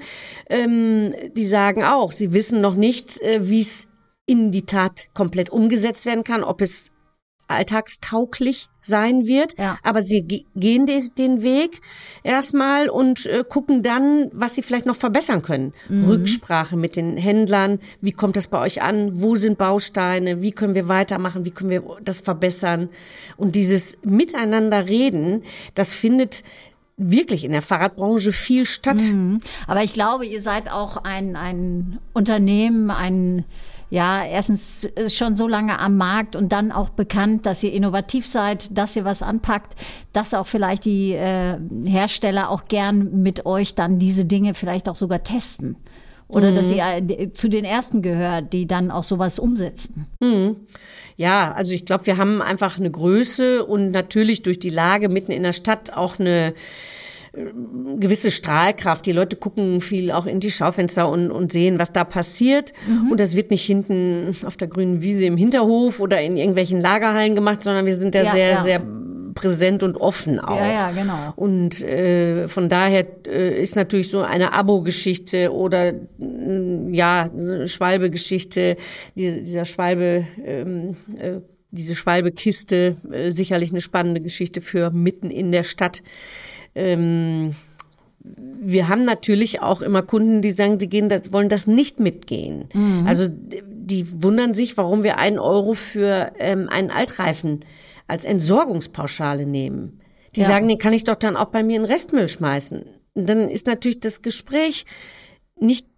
Ähm, 0.48 1.12
die 1.36 1.46
sagen 1.46 1.84
auch, 1.84 2.12
sie 2.12 2.32
wissen 2.32 2.60
noch 2.60 2.76
nicht, 2.76 3.20
äh, 3.20 3.48
wie 3.48 3.60
es 3.60 3.88
in 4.24 4.52
die 4.52 4.66
Tat 4.66 5.08
komplett 5.14 5.50
umgesetzt 5.50 6.06
werden 6.06 6.24
kann, 6.24 6.44
ob 6.44 6.60
es 6.60 6.92
alltagstauglich 7.48 8.68
sein 8.80 9.26
wird. 9.26 9.58
Ja. 9.58 9.78
Aber 9.82 10.00
sie 10.00 10.46
gehen 10.54 10.86
den 10.86 11.42
Weg 11.42 11.80
erstmal 12.22 12.88
und 12.88 13.26
äh, 13.26 13.44
gucken 13.48 13.82
dann, 13.82 14.30
was 14.32 14.54
sie 14.54 14.62
vielleicht 14.62 14.86
noch 14.86 14.96
verbessern 14.96 15.42
können. 15.42 15.72
Mhm. 15.88 16.04
Rücksprache 16.04 16.76
mit 16.76 16.96
den 16.96 17.16
Händlern. 17.16 17.80
Wie 18.00 18.12
kommt 18.12 18.36
das 18.36 18.48
bei 18.48 18.60
euch 18.60 18.82
an? 18.82 19.20
Wo 19.20 19.36
sind 19.36 19.58
Bausteine? 19.58 20.42
Wie 20.42 20.52
können 20.52 20.74
wir 20.74 20.88
weitermachen? 20.88 21.44
Wie 21.44 21.50
können 21.50 21.70
wir 21.70 21.82
das 22.02 22.20
verbessern? 22.20 22.88
Und 23.36 23.56
dieses 23.56 23.98
Miteinander 24.02 24.86
reden, 24.86 25.42
das 25.74 25.92
findet 25.92 26.44
wirklich 26.98 27.44
in 27.44 27.52
der 27.52 27.62
Fahrradbranche 27.62 28.32
viel 28.32 28.66
statt. 28.66 29.00
Mhm. 29.00 29.40
Aber 29.66 29.82
ich 29.82 29.92
glaube, 29.92 30.26
ihr 30.26 30.40
seid 30.40 30.70
auch 30.70 30.96
ein, 30.98 31.36
ein 31.36 31.98
Unternehmen, 32.12 32.90
ein 32.90 33.44
ja, 33.90 34.24
erstens 34.24 34.84
äh, 34.84 35.08
schon 35.08 35.34
so 35.34 35.48
lange 35.48 35.78
am 35.78 35.96
Markt 35.96 36.36
und 36.36 36.52
dann 36.52 36.72
auch 36.72 36.90
bekannt, 36.90 37.46
dass 37.46 37.62
ihr 37.62 37.72
innovativ 37.72 38.26
seid, 38.26 38.76
dass 38.76 38.96
ihr 38.96 39.04
was 39.04 39.22
anpackt, 39.22 39.74
dass 40.12 40.34
auch 40.34 40.46
vielleicht 40.46 40.84
die 40.84 41.12
äh, 41.12 41.58
Hersteller 41.84 42.50
auch 42.50 42.66
gern 42.66 43.22
mit 43.22 43.46
euch 43.46 43.74
dann 43.74 43.98
diese 43.98 44.24
Dinge 44.24 44.54
vielleicht 44.54 44.88
auch 44.88 44.96
sogar 44.96 45.22
testen. 45.22 45.76
Oder 46.28 46.50
mhm. 46.50 46.56
dass 46.56 46.70
ihr 46.70 46.84
äh, 46.84 47.32
zu 47.32 47.48
den 47.48 47.64
ersten 47.64 48.02
gehört, 48.02 48.52
die 48.52 48.66
dann 48.66 48.90
auch 48.90 49.04
sowas 49.04 49.38
umsetzen. 49.38 50.06
Mhm. 50.20 50.56
Ja, 51.16 51.52
also 51.52 51.72
ich 51.72 51.86
glaube, 51.86 52.04
wir 52.06 52.18
haben 52.18 52.42
einfach 52.42 52.78
eine 52.78 52.90
Größe 52.90 53.64
und 53.64 53.90
natürlich 53.90 54.42
durch 54.42 54.58
die 54.58 54.70
Lage 54.70 55.08
mitten 55.08 55.32
in 55.32 55.42
der 55.42 55.54
Stadt 55.54 55.96
auch 55.96 56.18
eine 56.18 56.52
gewisse 57.32 58.30
Strahlkraft. 58.30 59.06
Die 59.06 59.12
Leute 59.12 59.36
gucken 59.36 59.80
viel 59.80 60.10
auch 60.10 60.26
in 60.26 60.40
die 60.40 60.50
Schaufenster 60.50 61.08
und, 61.08 61.30
und 61.30 61.52
sehen, 61.52 61.78
was 61.78 61.92
da 61.92 62.04
passiert. 62.04 62.72
Mhm. 62.86 63.12
Und 63.12 63.20
das 63.20 63.36
wird 63.36 63.50
nicht 63.50 63.64
hinten 63.64 64.34
auf 64.44 64.56
der 64.56 64.68
grünen 64.68 65.02
Wiese 65.02 65.26
im 65.26 65.36
Hinterhof 65.36 66.00
oder 66.00 66.20
in 66.20 66.36
irgendwelchen 66.36 66.80
Lagerhallen 66.80 67.34
gemacht, 67.34 67.62
sondern 67.62 67.86
wir 67.86 67.94
sind 67.94 68.14
da 68.14 68.22
ja, 68.22 68.30
sehr, 68.30 68.50
ja. 68.50 68.62
sehr 68.62 68.82
präsent 69.34 69.82
und 69.82 69.96
offen 69.96 70.40
auch. 70.40 70.56
Ja, 70.56 70.72
ja, 70.72 70.90
genau. 70.90 71.32
Und 71.36 71.82
äh, 71.84 72.48
von 72.48 72.68
daher 72.68 73.06
äh, 73.26 73.60
ist 73.60 73.76
natürlich 73.76 74.10
so 74.10 74.20
eine 74.20 74.52
Abo-Geschichte 74.52 75.52
oder 75.52 75.92
äh, 75.92 76.90
ja, 76.90 77.30
Schwalbe-Geschichte, 77.66 78.76
die, 79.16 79.44
dieser 79.44 79.64
Schwalbe 79.64 80.26
ähm, 80.44 80.96
äh, 81.18 81.40
diese 81.70 81.94
Schwalbe-Kiste, 81.94 82.96
äh, 83.12 83.30
sicherlich 83.30 83.70
eine 83.70 83.80
spannende 83.80 84.20
Geschichte 84.20 84.60
für 84.60 84.90
mitten 84.90 85.30
in 85.30 85.52
der 85.52 85.62
Stadt 85.62 86.02
ähm, 86.74 87.54
wir 88.60 88.88
haben 88.88 89.04
natürlich 89.04 89.62
auch 89.62 89.80
immer 89.80 90.02
Kunden, 90.02 90.42
die 90.42 90.50
sagen, 90.50 90.78
die 90.78 90.88
gehen 90.88 91.08
das, 91.08 91.32
wollen 91.32 91.48
das 91.48 91.66
nicht 91.66 92.00
mitgehen. 92.00 92.68
Mhm. 92.74 93.06
Also 93.06 93.28
die 93.30 94.22
wundern 94.22 94.54
sich, 94.54 94.76
warum 94.76 95.02
wir 95.02 95.18
einen 95.18 95.38
Euro 95.38 95.74
für 95.74 96.32
ähm, 96.38 96.68
einen 96.68 96.90
Altreifen 96.90 97.64
als 98.06 98.24
Entsorgungspauschale 98.24 99.46
nehmen. 99.46 100.00
Die 100.36 100.40
ja. 100.40 100.46
sagen, 100.46 100.68
den 100.68 100.78
kann 100.78 100.92
ich 100.92 101.04
doch 101.04 101.14
dann 101.14 101.36
auch 101.36 101.46
bei 101.46 101.62
mir 101.62 101.76
in 101.76 101.84
Restmüll 101.84 102.28
schmeißen. 102.28 102.84
Und 103.14 103.28
dann 103.28 103.48
ist 103.48 103.66
natürlich 103.66 104.00
das 104.00 104.22
Gespräch 104.22 104.84
nicht, 105.58 105.88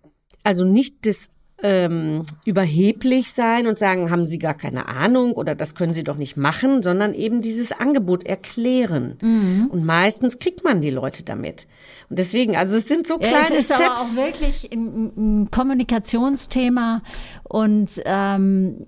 also 0.45 0.65
nicht 0.65 1.07
das 1.07 1.31
ähm, 1.63 2.23
überheblich 2.45 3.33
sein 3.33 3.67
und 3.67 3.79
sagen, 3.79 4.11
haben 4.11 4.27
Sie 4.27 4.39
gar 4.39 4.55
keine 4.55 4.89
Ahnung 4.89 5.33
oder 5.33 5.55
das 5.55 5.75
können 5.75 5.95
Sie 5.95 6.05
doch 6.05 6.17
nicht 6.17 6.37
machen, 6.37 6.83
sondern 6.83 7.15
eben 7.15 7.43
dieses 7.43 7.73
Angebot 7.73 8.25
erklären. 8.25 9.17
Mhm. 9.21 9.69
Und 9.71 9.85
meistens 9.85 10.39
kriegt 10.39 10.65
man 10.65 10.81
die 10.81 10.91
Leute 10.91 11.23
damit. 11.23 11.67
Und 12.09 12.19
deswegen, 12.19 12.57
also 12.57 12.77
es 12.77 12.89
sind 12.89 13.07
so 13.07 13.19
kleine 13.19 13.37
ja, 13.37 13.43
es 13.43 13.51
ist 13.51 13.65
Steps. 13.67 13.83
aber 13.83 13.95
auch 13.95 14.17
wirklich 14.17 14.71
ein, 14.73 15.13
ein 15.17 15.51
Kommunikationsthema 15.51 17.03
und 17.45 17.91
ähm, 18.05 18.87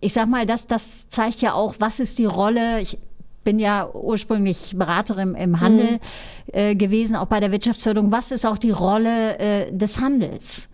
ich 0.00 0.12
sag 0.12 0.28
mal, 0.28 0.46
das, 0.46 0.66
das 0.66 1.08
zeigt 1.08 1.40
ja 1.42 1.54
auch, 1.54 1.74
was 1.78 2.00
ist 2.00 2.18
die 2.18 2.24
Rolle. 2.24 2.80
Ich, 2.80 2.98
bin 3.44 3.58
ja 3.58 3.90
ursprünglich 3.92 4.74
Beraterin 4.76 5.34
im 5.34 5.60
Handel 5.60 5.92
mhm. 5.92 5.98
äh, 6.52 6.74
gewesen, 6.74 7.16
auch 7.16 7.26
bei 7.26 7.40
der 7.40 7.50
Wirtschaftsförderung. 7.50 8.12
Was 8.12 8.32
ist 8.32 8.44
auch 8.44 8.58
die 8.58 8.70
Rolle 8.70 9.38
äh, 9.38 9.72
des 9.72 10.00
Handels? 10.00 10.69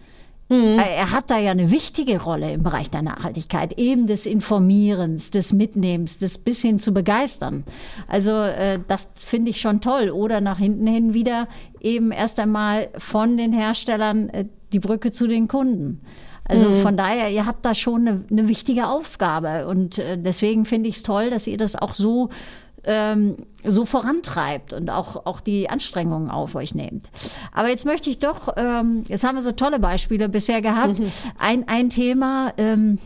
Mhm. 0.49 0.79
Er 0.79 1.11
hat 1.11 1.31
da 1.31 1.39
ja 1.39 1.51
eine 1.51 1.71
wichtige 1.71 2.23
Rolle 2.23 2.53
im 2.53 2.63
Bereich 2.63 2.91
der 2.91 3.03
Nachhaltigkeit, 3.03 3.79
eben 3.79 4.07
des 4.07 4.27
Informierens, 4.27 5.31
des 5.31 5.53
Mitnehmens, 5.53 6.19
des 6.19 6.39
bis 6.39 6.63
hin 6.63 6.79
zu 6.79 6.95
begeistern. 6.95 7.65
Also 8.07 8.33
äh, 8.33 8.79
das 8.87 9.09
finde 9.17 9.51
ich 9.51 9.61
schon 9.61 9.81
toll. 9.81 10.11
Oder 10.11 10.41
nach 10.41 10.59
hinten 10.59 10.87
hin 10.87 11.15
wieder 11.15 11.49
eben 11.81 12.13
erst 12.13 12.39
einmal 12.39 12.89
von 12.97 13.37
den 13.37 13.53
Herstellern 13.53 14.29
äh, 14.29 14.45
die 14.73 14.81
Brücke 14.81 15.11
zu 15.11 15.27
den 15.27 15.49
Kunden. 15.49 16.01
Also 16.49 16.69
mhm. 16.69 16.77
von 16.77 16.97
daher, 16.97 17.31
ihr 17.31 17.45
habt 17.45 17.65
da 17.65 17.75
schon 17.75 18.07
eine, 18.07 18.25
eine 18.31 18.47
wichtige 18.47 18.87
Aufgabe 18.87 19.67
und 19.67 19.99
äh, 19.99 20.17
deswegen 20.17 20.65
finde 20.65 20.89
ich 20.89 20.97
es 20.97 21.03
toll, 21.03 21.31
dass 21.31 21.49
ihr 21.49 21.57
das 21.57 21.75
auch 21.75 21.93
so 21.93 22.29
ähm, 22.87 23.37
so 23.64 23.85
vorantreibt 23.85 24.72
und 24.72 24.90
auch, 24.90 25.27
auch 25.27 25.40
die 25.40 25.68
Anstrengungen 25.68 26.31
auf 26.31 26.55
euch 26.55 26.75
nehmt. 26.75 27.09
Aber 27.53 27.68
jetzt 27.68 27.85
möchte 27.85 28.09
ich 28.11 28.18
doch, 28.18 28.55
ähm, 28.57 29.05
jetzt 29.09 29.25
haben 29.25 29.35
wir 29.35 29.42
so 29.42 29.53
tolle 29.53 29.79
Beispiele 29.79 30.29
bisher 30.29 30.62
gehabt. 30.62 30.99
Mhm. 30.99 31.11
Ein, 31.38 31.68
ein 31.68 31.90
Thema, 31.90 32.53
ähm, 32.57 32.99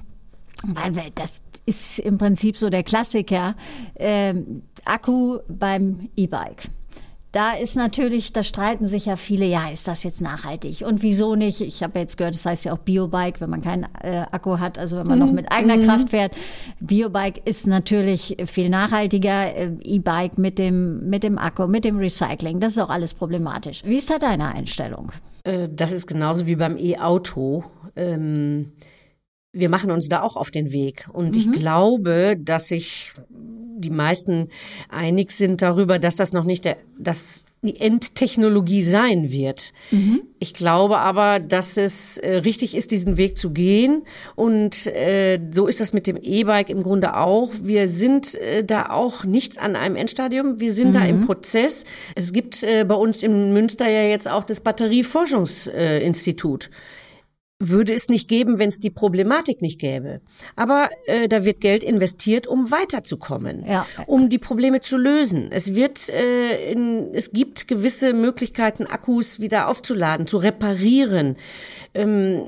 weil 0.63 1.11
das 1.15 1.43
ist 1.67 1.99
im 2.01 2.19
Prinzip 2.19 2.57
so 2.57 2.69
der 2.71 2.83
Klassiker, 2.83 3.55
ähm, 3.97 4.63
Akku 4.85 5.39
beim 5.49 6.09
E-Bike. 6.17 6.69
Da 7.33 7.53
ist 7.53 7.77
natürlich, 7.77 8.33
da 8.33 8.43
streiten 8.43 8.89
sich 8.89 9.07
ja 9.07 9.15
viele, 9.15 9.45
ja, 9.47 9.69
ist 9.69 9.87
das 9.87 10.03
jetzt 10.03 10.21
nachhaltig? 10.21 10.83
Und 10.85 11.03
wieso 11.03 11.37
nicht? 11.37 11.61
Ich 11.61 11.83
habe 11.83 12.01
jetzt 12.01 12.17
gehört, 12.17 12.35
das 12.35 12.45
heißt 12.45 12.65
ja 12.65 12.73
auch 12.73 12.79
Biobike, 12.79 13.41
wenn 13.41 13.51
man 13.51 13.63
keinen 13.63 13.87
äh, 14.03 14.25
Akku 14.33 14.59
hat, 14.59 14.79
also 14.79 14.97
wenn 14.97 15.07
man 15.07 15.21
mhm. 15.21 15.27
noch 15.27 15.33
mit 15.33 15.53
eigener 15.53 15.77
mhm. 15.77 15.85
Kraft 15.85 16.11
fährt. 16.11 16.35
Biobike 16.81 17.41
ist 17.45 17.69
natürlich 17.69 18.37
viel 18.47 18.69
nachhaltiger. 18.69 19.55
Äh, 19.55 19.71
E-Bike 19.83 20.39
mit 20.39 20.59
dem, 20.59 21.09
mit 21.09 21.23
dem 21.23 21.39
Akku, 21.39 21.69
mit 21.69 21.85
dem 21.85 21.99
Recycling, 21.99 22.59
das 22.59 22.73
ist 22.73 22.79
auch 22.81 22.91
alles 22.91 23.15
problematisch. 23.15 23.83
Wie 23.85 23.97
ist 23.97 24.11
da 24.11 24.19
deine 24.19 24.49
Einstellung? 24.49 25.13
Äh, 25.45 25.69
das 25.71 25.93
ist 25.93 26.09
genauso 26.09 26.49
wie 26.49 26.57
beim 26.57 26.77
E-Auto. 26.77 27.63
Ähm 27.95 28.73
wir 29.53 29.69
machen 29.69 29.91
uns 29.91 30.09
da 30.09 30.23
auch 30.23 30.37
auf 30.37 30.51
den 30.51 30.73
Weg. 30.73 31.09
Und 31.13 31.31
mhm. 31.31 31.37
ich 31.37 31.53
glaube, 31.53 32.37
dass 32.39 32.69
sich 32.69 33.13
die 33.81 33.91
meisten 33.91 34.49
einig 34.89 35.33
sind 35.33 35.63
darüber, 35.63 35.99
dass 35.99 36.17
das 36.17 36.33
noch 36.33 36.45
nicht 36.45 36.67
der, 36.67 36.77
dass 36.99 37.47
die 37.63 37.81
Endtechnologie 37.81 38.83
sein 38.83 39.31
wird. 39.31 39.73
Mhm. 39.91 40.23
Ich 40.39 40.55
glaube 40.55 40.99
aber, 40.99 41.41
dass 41.41 41.77
es 41.77 42.19
äh, 42.19 42.37
richtig 42.37 42.75
ist, 42.75 42.91
diesen 42.91 43.17
Weg 43.17 43.37
zu 43.37 43.51
gehen. 43.51 44.03
Und 44.35 44.87
äh, 44.87 45.41
so 45.51 45.67
ist 45.67 45.81
das 45.81 45.93
mit 45.93 46.07
dem 46.07 46.17
E-Bike 46.17 46.71
im 46.71 46.83
Grunde 46.83 47.17
auch. 47.17 47.51
Wir 47.63 47.89
sind 47.89 48.35
äh, 48.37 48.65
da 48.65 48.91
auch 48.91 49.25
nicht 49.25 49.59
an 49.59 49.77
einem 49.77 49.97
Endstadium. 49.97 50.61
Wir 50.61 50.73
sind 50.73 50.91
mhm. 50.91 50.95
da 50.95 51.05
im 51.05 51.21
mhm. 51.21 51.27
Prozess. 51.27 51.85
Es 52.15 52.33
gibt 52.33 52.63
äh, 52.63 52.85
bei 52.85 52.95
uns 52.95 53.23
in 53.23 53.53
Münster 53.53 53.89
ja 53.89 54.03
jetzt 54.03 54.29
auch 54.29 54.45
das 54.45 54.61
Batterieforschungsinstitut. 54.61 56.67
Äh, 56.67 56.69
würde 57.61 57.93
es 57.93 58.09
nicht 58.09 58.27
geben, 58.27 58.59
wenn 58.59 58.71
es 58.71 58.81
die 58.81 58.91
Problematik 58.91 59.61
nicht 59.61 59.79
gäbe. 59.79 60.21
Aber 60.57 60.89
äh, 61.07 61.29
da 61.29 61.45
wird 61.45 61.61
Geld 61.61 61.85
investiert, 61.85 62.47
um 62.47 62.71
weiterzukommen, 62.71 63.65
ja. 63.67 63.87
um 64.07 64.31
die 64.31 64.39
Probleme 64.39 64.81
zu 64.81 64.97
lösen. 64.97 65.51
Es 65.53 65.75
wird, 65.75 66.09
äh, 66.09 66.73
in, 66.73 67.11
es 67.13 67.33
gibt 67.33 67.69
gewisse 67.69 68.15
Möglichkeiten, 68.15 68.87
Akkus 68.87 69.41
wieder 69.41 69.69
aufzuladen, 69.69 70.27
zu 70.27 70.39
reparieren. 70.39 71.37
Ähm, 71.95 72.45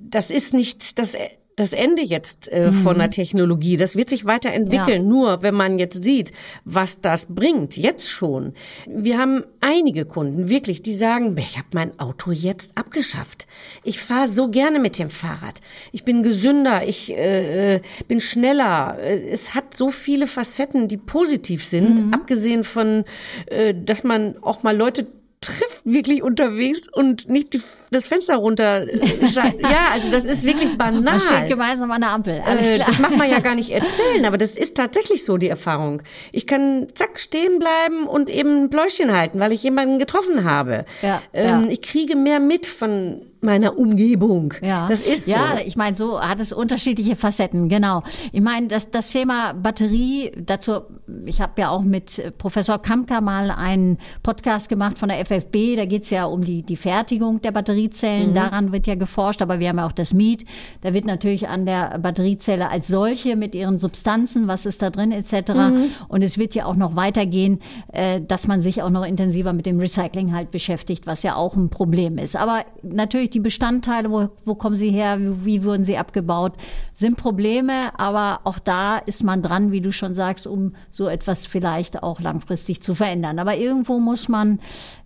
das 0.00 0.30
ist 0.30 0.54
nicht 0.54 0.98
das 0.98 1.16
das 1.56 1.72
Ende 1.72 2.02
jetzt 2.02 2.48
äh, 2.48 2.70
mhm. 2.70 2.72
von 2.72 2.98
der 2.98 3.10
Technologie. 3.10 3.76
Das 3.76 3.96
wird 3.96 4.10
sich 4.10 4.24
weiterentwickeln. 4.24 5.02
Ja. 5.02 5.08
Nur 5.08 5.42
wenn 5.42 5.54
man 5.54 5.78
jetzt 5.78 6.02
sieht, 6.02 6.32
was 6.64 7.00
das 7.00 7.34
bringt, 7.34 7.76
jetzt 7.76 8.10
schon. 8.10 8.54
Wir 8.86 9.18
haben 9.18 9.44
einige 9.60 10.04
Kunden 10.04 10.48
wirklich, 10.48 10.82
die 10.82 10.94
sagen, 10.94 11.36
ich 11.38 11.56
habe 11.56 11.68
mein 11.72 11.98
Auto 11.98 12.32
jetzt 12.32 12.76
abgeschafft. 12.76 13.46
Ich 13.84 14.00
fahre 14.00 14.28
so 14.28 14.48
gerne 14.48 14.80
mit 14.80 14.98
dem 14.98 15.10
Fahrrad. 15.10 15.60
Ich 15.92 16.04
bin 16.04 16.22
gesünder, 16.22 16.86
ich 16.86 17.12
äh, 17.12 17.76
äh 17.76 17.80
bin 18.08 18.20
schneller. 18.20 18.98
Es 19.00 19.54
hat 19.54 19.74
so 19.74 19.90
viele 19.90 20.26
Facetten, 20.26 20.88
die 20.88 20.96
positiv 20.96 21.64
sind, 21.64 22.06
mhm. 22.06 22.14
abgesehen 22.14 22.64
von, 22.64 23.04
äh, 23.46 23.74
dass 23.74 24.04
man 24.04 24.36
auch 24.42 24.62
mal 24.62 24.76
Leute 24.76 25.06
trifft 25.44 25.82
wirklich 25.84 26.22
unterwegs 26.22 26.88
und 26.90 27.28
nicht 27.28 27.52
die, 27.52 27.62
das 27.90 28.06
Fenster 28.06 28.36
runter. 28.36 28.86
ja, 28.94 29.88
also 29.92 30.10
das 30.10 30.24
ist 30.24 30.44
wirklich 30.44 30.76
banal. 30.76 31.00
Man 31.00 31.20
steht 31.20 31.48
gemeinsam 31.48 31.90
an 31.90 32.00
der 32.00 32.10
Ampel. 32.10 32.42
Alles 32.44 32.70
äh, 32.70 32.76
klar. 32.76 32.86
Das 32.88 32.98
macht 32.98 33.16
man 33.16 33.30
ja 33.30 33.40
gar 33.40 33.54
nicht 33.54 33.70
erzählen, 33.72 34.24
aber 34.24 34.38
das 34.38 34.56
ist 34.56 34.76
tatsächlich 34.76 35.24
so 35.24 35.36
die 35.36 35.48
Erfahrung. 35.48 36.02
Ich 36.32 36.46
kann 36.46 36.88
zack 36.94 37.20
stehen 37.20 37.58
bleiben 37.58 38.06
und 38.06 38.30
eben 38.30 38.64
ein 38.64 38.70
Pläuschen 38.70 39.12
halten, 39.12 39.40
weil 39.40 39.52
ich 39.52 39.62
jemanden 39.62 39.98
getroffen 39.98 40.44
habe. 40.44 40.84
Ja, 41.02 41.22
ähm, 41.32 41.64
ja. 41.66 41.70
Ich 41.70 41.82
kriege 41.82 42.16
mehr 42.16 42.40
mit 42.40 42.66
von 42.66 43.20
meiner 43.44 43.78
Umgebung. 43.78 44.54
Ja, 44.62 44.88
das 44.88 45.02
ist 45.02 45.26
so. 45.26 45.32
Ja, 45.32 45.58
ich 45.64 45.76
meine, 45.76 45.96
so 45.96 46.20
hat 46.20 46.40
es 46.40 46.52
unterschiedliche 46.52 47.16
Facetten, 47.16 47.68
genau. 47.68 48.02
Ich 48.32 48.40
meine, 48.40 48.68
das, 48.68 48.90
das 48.90 49.10
Thema 49.10 49.52
Batterie, 49.52 50.32
dazu, 50.36 50.82
ich 51.26 51.40
habe 51.40 51.60
ja 51.60 51.70
auch 51.70 51.82
mit 51.82 52.34
Professor 52.38 52.80
Kamka 52.80 53.20
mal 53.20 53.50
einen 53.50 53.98
Podcast 54.22 54.68
gemacht 54.68 54.98
von 54.98 55.08
der 55.08 55.24
FFB, 55.24 55.76
da 55.76 55.84
geht's 55.84 56.10
ja 56.10 56.24
um 56.24 56.44
die, 56.44 56.62
die 56.62 56.76
Fertigung 56.76 57.40
der 57.42 57.52
Batteriezellen, 57.52 58.30
mhm. 58.30 58.34
daran 58.34 58.72
wird 58.72 58.86
ja 58.86 58.94
geforscht, 58.94 59.42
aber 59.42 59.60
wir 59.60 59.68
haben 59.68 59.78
ja 59.78 59.86
auch 59.86 59.92
das 59.92 60.14
Miet, 60.14 60.44
da 60.80 60.94
wird 60.94 61.06
natürlich 61.06 61.48
an 61.48 61.66
der 61.66 61.98
Batteriezelle 61.98 62.70
als 62.70 62.88
solche 62.88 63.36
mit 63.36 63.54
ihren 63.54 63.78
Substanzen, 63.78 64.48
was 64.48 64.66
ist 64.66 64.82
da 64.82 64.90
drin 64.90 65.12
etc. 65.12 65.52
Mhm. 65.52 65.84
Und 66.08 66.22
es 66.22 66.38
wird 66.38 66.54
ja 66.54 66.66
auch 66.66 66.76
noch 66.76 66.96
weitergehen, 66.96 67.60
äh, 67.92 68.20
dass 68.20 68.46
man 68.46 68.62
sich 68.62 68.82
auch 68.82 68.90
noch 68.90 69.04
intensiver 69.04 69.52
mit 69.52 69.66
dem 69.66 69.78
Recycling 69.78 70.32
halt 70.32 70.50
beschäftigt, 70.50 71.06
was 71.06 71.22
ja 71.22 71.36
auch 71.36 71.56
ein 71.56 71.68
Problem 71.68 72.18
ist. 72.18 72.36
Aber 72.36 72.64
natürlich 72.82 73.30
die 73.34 73.40
Bestandteile, 73.40 74.10
wo, 74.10 74.28
wo 74.44 74.54
kommen 74.54 74.76
sie 74.76 74.90
her, 74.90 75.18
wie, 75.20 75.44
wie 75.44 75.64
wurden 75.64 75.84
sie 75.84 75.98
abgebaut, 75.98 76.54
sind 76.92 77.16
Probleme, 77.16 77.98
aber 77.98 78.40
auch 78.44 78.58
da 78.58 78.98
ist 78.98 79.24
man 79.24 79.42
dran, 79.42 79.72
wie 79.72 79.80
du 79.80 79.92
schon 79.92 80.14
sagst, 80.14 80.46
um 80.46 80.74
so 80.90 81.08
etwas 81.08 81.46
vielleicht 81.46 82.02
auch 82.02 82.20
langfristig 82.20 82.80
zu 82.80 82.94
verändern. 82.94 83.38
Aber 83.38 83.56
irgendwo 83.56 83.98
muss 83.98 84.28
man 84.28 84.60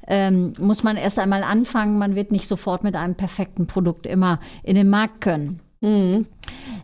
ähm, 0.06 0.54
muss 0.58 0.82
man 0.82 0.96
erst 0.96 1.18
einmal 1.18 1.42
anfangen. 1.42 1.98
Man 1.98 2.14
wird 2.14 2.32
nicht 2.32 2.48
sofort 2.48 2.82
mit 2.82 2.96
einem 2.96 3.14
perfekten 3.14 3.66
Produkt 3.66 4.06
immer 4.06 4.40
in 4.62 4.74
den 4.74 4.88
Markt 4.88 5.20
können. 5.20 5.60
Mhm. 5.80 6.26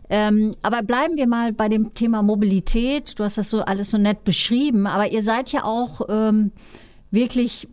Ähm, 0.09 0.55
aber 0.61 0.83
bleiben 0.83 1.17
wir 1.17 1.27
mal 1.27 1.51
bei 1.51 1.67
dem 1.67 1.93
Thema 1.93 2.21
Mobilität. 2.21 3.19
Du 3.19 3.23
hast 3.23 3.37
das 3.37 3.49
so 3.49 3.61
alles 3.61 3.91
so 3.91 3.97
nett 3.97 4.23
beschrieben, 4.23 4.87
aber 4.87 5.11
ihr 5.11 5.23
seid 5.23 5.51
ja 5.51 5.63
auch 5.63 6.01
ähm, 6.07 6.51
wirklich 7.11 7.67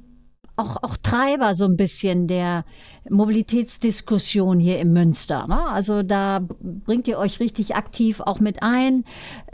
auch, 0.57 0.83
auch 0.83 0.97
Treiber 0.97 1.55
so 1.55 1.65
ein 1.65 1.77
bisschen 1.77 2.29
der 2.29 2.65
Mobilitätsdiskussion 3.09 4.61
hier 4.61 4.79
im 4.79 4.93
Münster. 4.93 5.47
Ne? 5.47 5.61
Also 5.69 6.03
da 6.03 6.41
bringt 6.61 7.09
ihr 7.09 7.19
euch 7.19 7.41
richtig 7.41 7.75
aktiv 7.75 8.21
auch 8.21 8.41
mit 8.41 8.63
ein 8.63 9.05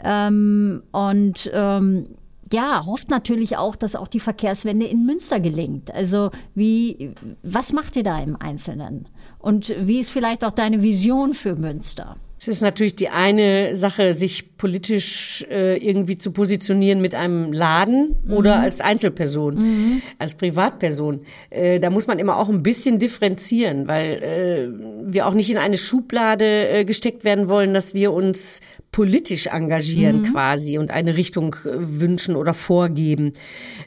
ähm, 0.03 0.83
und 0.91 1.49
ähm, 1.53 2.07
ja, 2.51 2.85
hofft 2.85 3.09
natürlich 3.09 3.57
auch, 3.57 3.75
dass 3.75 3.95
auch 3.95 4.07
die 4.07 4.19
Verkehrswende 4.19 4.87
in 4.87 5.05
Münster 5.05 5.39
gelingt. 5.39 5.93
Also 5.93 6.31
wie, 6.55 7.13
was 7.43 7.73
macht 7.73 7.95
ihr 7.95 8.03
da 8.03 8.19
im 8.19 8.35
Einzelnen? 8.35 9.07
Und 9.37 9.73
wie 9.79 9.99
ist 9.99 10.09
vielleicht 10.09 10.43
auch 10.43 10.51
deine 10.51 10.81
Vision 10.81 11.33
für 11.33 11.55
Münster? 11.55 12.15
Es 12.39 12.47
ist 12.47 12.61
natürlich 12.61 12.95
die 12.95 13.09
eine 13.09 13.75
Sache, 13.75 14.13
sich 14.13 14.55
politisch 14.59 15.45
äh, 15.49 15.77
irgendwie 15.77 16.17
zu 16.17 16.31
positionieren 16.31 17.01
mit 17.01 17.15
einem 17.15 17.51
Laden 17.51 18.15
mhm. 18.23 18.33
oder 18.33 18.59
als 18.59 18.81
Einzelperson, 18.81 19.55
mhm. 19.55 20.01
als 20.19 20.35
Privatperson. 20.35 21.21
Äh, 21.49 21.79
da 21.79 21.89
muss 21.89 22.07
man 22.07 22.19
immer 22.19 22.37
auch 22.37 22.49
ein 22.49 22.61
bisschen 22.61 22.99
differenzieren, 22.99 23.87
weil 23.87 24.23
äh, 24.23 25.13
wir 25.13 25.27
auch 25.27 25.33
nicht 25.33 25.49
in 25.49 25.57
eine 25.57 25.77
Schublade 25.77 26.69
äh, 26.69 26.85
gesteckt 26.85 27.23
werden 27.23 27.49
wollen, 27.49 27.73
dass 27.73 27.93
wir 27.93 28.13
uns 28.13 28.61
politisch 28.91 29.47
engagieren 29.47 30.21
mhm. 30.21 30.33
quasi 30.33 30.77
und 30.77 30.91
eine 30.91 31.15
Richtung 31.15 31.55
äh, 31.65 31.71
wünschen 31.73 32.35
oder 32.35 32.53
vorgeben. 32.53 33.33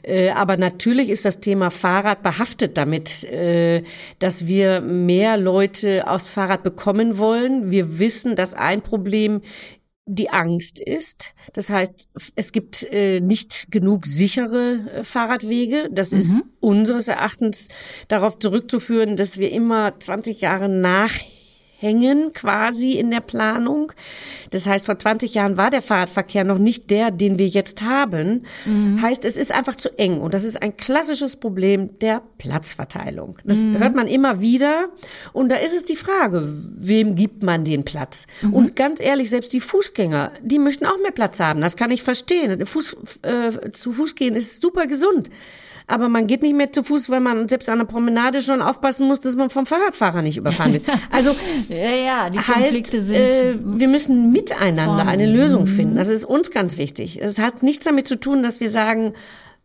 Äh, 0.01 0.29
aber 0.31 0.57
natürlich 0.57 1.09
ist 1.09 1.25
das 1.25 1.39
Thema 1.39 1.71
Fahrrad 1.71 2.23
behaftet 2.23 2.77
damit, 2.77 3.27
dass 4.19 4.47
wir 4.47 4.81
mehr 4.81 5.37
Leute 5.37 6.07
aufs 6.07 6.27
Fahrrad 6.27 6.63
bekommen 6.63 7.17
wollen. 7.17 7.71
Wir 7.71 7.99
wissen, 7.99 8.35
dass 8.35 8.42
ein 8.51 8.81
Problem 8.81 9.41
die 10.05 10.29
Angst 10.29 10.81
ist. 10.81 11.33
Das 11.53 11.69
heißt, 11.69 12.09
es 12.35 12.51
gibt 12.51 12.83
äh, 12.91 13.21
nicht 13.21 13.67
genug 13.69 14.05
sichere 14.05 14.79
äh, 14.93 15.03
Fahrradwege. 15.03 15.89
Das 15.91 16.11
mhm. 16.11 16.17
ist 16.17 16.45
unseres 16.59 17.07
Erachtens 17.07 17.69
darauf 18.09 18.37
zurückzuführen, 18.39 19.15
dass 19.15 19.37
wir 19.37 19.51
immer 19.51 19.97
20 19.97 20.41
Jahre 20.41 20.67
nach 20.67 21.13
hängen 21.83 22.31
quasi 22.33 22.93
in 22.93 23.11
der 23.11 23.19
Planung. 23.19 23.91
Das 24.51 24.65
heißt, 24.65 24.85
vor 24.85 24.97
20 24.97 25.33
Jahren 25.33 25.57
war 25.57 25.69
der 25.69 25.81
Fahrradverkehr 25.81 26.45
noch 26.45 26.57
nicht 26.57 26.89
der, 26.89 27.11
den 27.11 27.37
wir 27.37 27.47
jetzt 27.47 27.81
haben. 27.81 28.45
Mhm. 28.65 29.01
Heißt, 29.01 29.25
es 29.25 29.35
ist 29.35 29.51
einfach 29.51 29.75
zu 29.75 29.89
eng. 29.99 30.21
Und 30.21 30.33
das 30.33 30.45
ist 30.45 30.61
ein 30.61 30.77
klassisches 30.77 31.35
Problem 31.35 31.99
der 31.99 32.21
Platzverteilung. 32.37 33.37
Das 33.43 33.57
mhm. 33.57 33.79
hört 33.79 33.95
man 33.95 34.07
immer 34.07 34.39
wieder. 34.39 34.85
Und 35.33 35.49
da 35.49 35.57
ist 35.57 35.75
es 35.75 35.83
die 35.83 35.97
Frage, 35.97 36.47
wem 36.77 37.15
gibt 37.15 37.43
man 37.43 37.65
den 37.65 37.83
Platz? 37.83 38.27
Mhm. 38.41 38.53
Und 38.53 38.75
ganz 38.77 39.01
ehrlich, 39.01 39.29
selbst 39.29 39.51
die 39.51 39.59
Fußgänger, 39.59 40.31
die 40.41 40.59
möchten 40.59 40.85
auch 40.85 40.97
mehr 41.01 41.11
Platz 41.11 41.41
haben. 41.41 41.59
Das 41.59 41.75
kann 41.75 41.91
ich 41.91 42.01
verstehen. 42.01 42.65
Fuß, 42.65 42.97
äh, 43.23 43.71
zu 43.71 43.91
Fuß 43.91 44.15
gehen 44.15 44.35
ist 44.35 44.61
super 44.61 44.87
gesund 44.87 45.29
aber 45.87 46.09
man 46.09 46.27
geht 46.27 46.41
nicht 46.41 46.55
mehr 46.55 46.71
zu 46.71 46.83
Fuß, 46.83 47.09
weil 47.09 47.19
man 47.19 47.47
selbst 47.47 47.69
an 47.69 47.79
der 47.79 47.85
Promenade 47.85 48.41
schon 48.41 48.61
aufpassen 48.61 49.07
muss, 49.07 49.19
dass 49.19 49.35
man 49.35 49.49
vom 49.49 49.65
Fahrradfahrer 49.65 50.21
nicht 50.21 50.37
überfahren 50.37 50.73
wird. 50.73 50.83
Also 51.11 51.35
ja, 51.73 51.95
ja, 51.95 52.29
die 52.29 52.39
heißt, 52.39 52.85
sind 52.85 53.15
äh, 53.15 53.55
wir 53.63 53.87
müssen 53.87 54.31
miteinander 54.31 55.07
eine 55.07 55.25
Lösung 55.25 55.67
finden. 55.67 55.95
Das 55.95 56.07
ist 56.07 56.25
uns 56.25 56.51
ganz 56.51 56.77
wichtig. 56.77 57.21
Es 57.21 57.39
hat 57.39 57.63
nichts 57.63 57.85
damit 57.85 58.07
zu 58.07 58.19
tun, 58.19 58.43
dass 58.43 58.59
wir 58.59 58.69
sagen, 58.69 59.13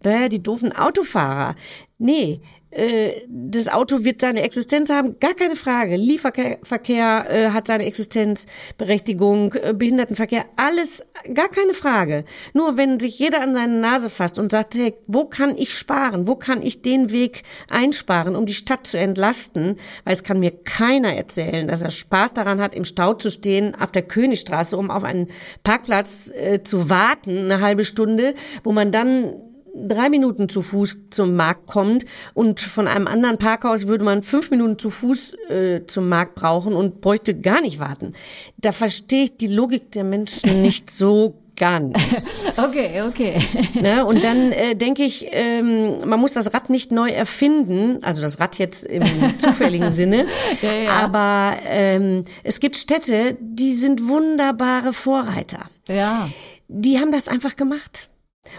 äh, 0.02 0.28
die 0.28 0.42
doofen 0.42 0.72
Autofahrer. 0.72 1.54
Nee, 2.00 2.40
äh, 2.70 3.22
das 3.28 3.66
Auto 3.66 4.04
wird 4.04 4.20
seine 4.20 4.42
Existenz 4.42 4.88
haben, 4.90 5.18
gar 5.18 5.34
keine 5.34 5.56
Frage. 5.56 5.96
Lieferverkehr 5.96 7.26
äh, 7.28 7.50
hat 7.50 7.66
seine 7.66 7.86
Existenzberechtigung, 7.86 9.54
äh, 9.54 9.74
Behindertenverkehr, 9.76 10.44
alles, 10.54 11.04
gar 11.34 11.48
keine 11.48 11.72
Frage. 11.72 12.24
Nur 12.52 12.76
wenn 12.76 13.00
sich 13.00 13.18
jeder 13.18 13.42
an 13.42 13.54
seine 13.54 13.80
Nase 13.80 14.10
fasst 14.10 14.38
und 14.38 14.52
sagt, 14.52 14.76
hey, 14.76 14.94
wo 15.06 15.24
kann 15.24 15.56
ich 15.56 15.74
sparen? 15.74 16.28
Wo 16.28 16.36
kann 16.36 16.62
ich 16.62 16.82
den 16.82 17.10
Weg 17.10 17.42
einsparen, 17.68 18.36
um 18.36 18.46
die 18.46 18.54
Stadt 18.54 18.86
zu 18.86 18.98
entlasten? 18.98 19.76
Weil 20.04 20.12
es 20.12 20.22
kann 20.22 20.38
mir 20.38 20.52
keiner 20.52 21.14
erzählen, 21.14 21.66
dass 21.66 21.82
er 21.82 21.90
Spaß 21.90 22.34
daran 22.34 22.60
hat, 22.60 22.74
im 22.74 22.84
Stau 22.84 23.14
zu 23.14 23.30
stehen 23.30 23.74
auf 23.74 23.90
der 23.90 24.02
Königstraße, 24.02 24.76
um 24.76 24.90
auf 24.90 25.02
einen 25.02 25.28
Parkplatz 25.64 26.30
äh, 26.30 26.62
zu 26.62 26.90
warten, 26.90 27.50
eine 27.50 27.60
halbe 27.60 27.84
Stunde, 27.84 28.34
wo 28.62 28.72
man 28.72 28.92
dann 28.92 29.47
drei 29.86 30.08
Minuten 30.08 30.48
zu 30.48 30.62
Fuß 30.62 30.98
zum 31.10 31.36
Markt 31.36 31.66
kommt 31.66 32.04
und 32.34 32.60
von 32.60 32.86
einem 32.86 33.06
anderen 33.06 33.38
Parkhaus 33.38 33.86
würde 33.86 34.04
man 34.04 34.22
fünf 34.22 34.50
Minuten 34.50 34.78
zu 34.78 34.90
Fuß 34.90 35.34
äh, 35.50 35.86
zum 35.86 36.08
Markt 36.08 36.34
brauchen 36.34 36.74
und 36.74 37.00
bräuchte 37.00 37.38
gar 37.38 37.60
nicht 37.60 37.78
warten. 37.78 38.14
Da 38.56 38.72
verstehe 38.72 39.24
ich 39.24 39.36
die 39.36 39.48
Logik 39.48 39.92
der 39.92 40.04
Menschen 40.04 40.62
nicht 40.62 40.90
so 40.90 41.38
ganz. 41.58 42.46
Okay, 42.56 43.02
okay. 43.02 43.38
Ne? 43.80 44.04
Und 44.04 44.24
dann 44.24 44.52
äh, 44.52 44.74
denke 44.74 45.04
ich, 45.04 45.26
ähm, 45.30 45.98
man 46.06 46.18
muss 46.18 46.32
das 46.32 46.52
Rad 46.54 46.70
nicht 46.70 46.90
neu 46.90 47.10
erfinden, 47.10 47.98
also 48.02 48.22
das 48.22 48.40
Rad 48.40 48.58
jetzt 48.58 48.84
im 48.84 49.04
zufälligen 49.38 49.92
Sinne, 49.92 50.26
ja, 50.62 50.72
ja. 50.72 50.90
aber 50.90 51.56
ähm, 51.64 52.24
es 52.42 52.58
gibt 52.60 52.76
Städte, 52.76 53.36
die 53.40 53.74
sind 53.74 54.08
wunderbare 54.08 54.92
Vorreiter. 54.92 55.70
Ja. 55.88 56.28
Die 56.68 56.98
haben 56.98 57.12
das 57.12 57.28
einfach 57.28 57.54
gemacht. 57.56 58.07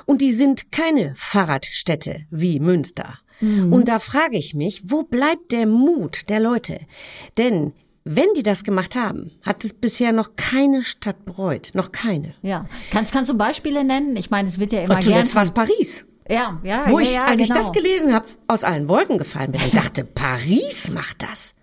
Und 0.05 0.21
die 0.21 0.31
sind 0.31 0.71
keine 0.71 1.13
Fahrradstädte 1.15 2.25
wie 2.29 2.59
Münster. 2.59 3.19
Mhm. 3.39 3.71
Und 3.73 3.87
da 3.87 3.99
frage 3.99 4.37
ich 4.37 4.53
mich, 4.53 4.83
wo 4.85 5.03
bleibt 5.03 5.51
der 5.51 5.65
Mut 5.65 6.29
der 6.29 6.39
Leute? 6.39 6.79
Denn 7.37 7.73
wenn 8.03 8.27
die 8.35 8.43
das 8.43 8.63
gemacht 8.63 8.95
haben, 8.95 9.31
hat 9.45 9.63
es 9.63 9.73
bisher 9.73 10.11
noch 10.13 10.35
keine 10.35 10.83
Stadt 10.83 11.25
bereut. 11.25 11.71
Noch 11.73 11.91
keine. 11.91 12.33
Ja. 12.41 12.65
Kannst, 12.91 13.11
kannst 13.11 13.29
du 13.29 13.37
Beispiele 13.37 13.83
nennen? 13.83 14.15
Ich 14.15 14.31
meine, 14.31 14.47
es 14.47 14.59
wird 14.59 14.73
ja 14.73 14.79
immer 14.79 14.95
gerne. 14.95 15.05
Zuletzt 15.05 15.35
war 15.35 15.43
es 15.43 15.51
Paris. 15.51 16.05
Ja, 16.29 16.59
ja. 16.63 16.85
Wo 16.89 16.99
ich, 16.99 17.13
ja, 17.13 17.25
als 17.25 17.41
genau. 17.41 17.55
ich 17.55 17.59
das 17.59 17.71
gelesen 17.71 18.13
habe, 18.13 18.25
aus 18.47 18.63
allen 18.63 18.87
Wolken 18.87 19.17
gefallen 19.17 19.51
bin 19.51 19.61
und 19.61 19.75
dachte, 19.75 20.03
Paris 20.15 20.91
macht 20.91 21.23
das. 21.23 21.55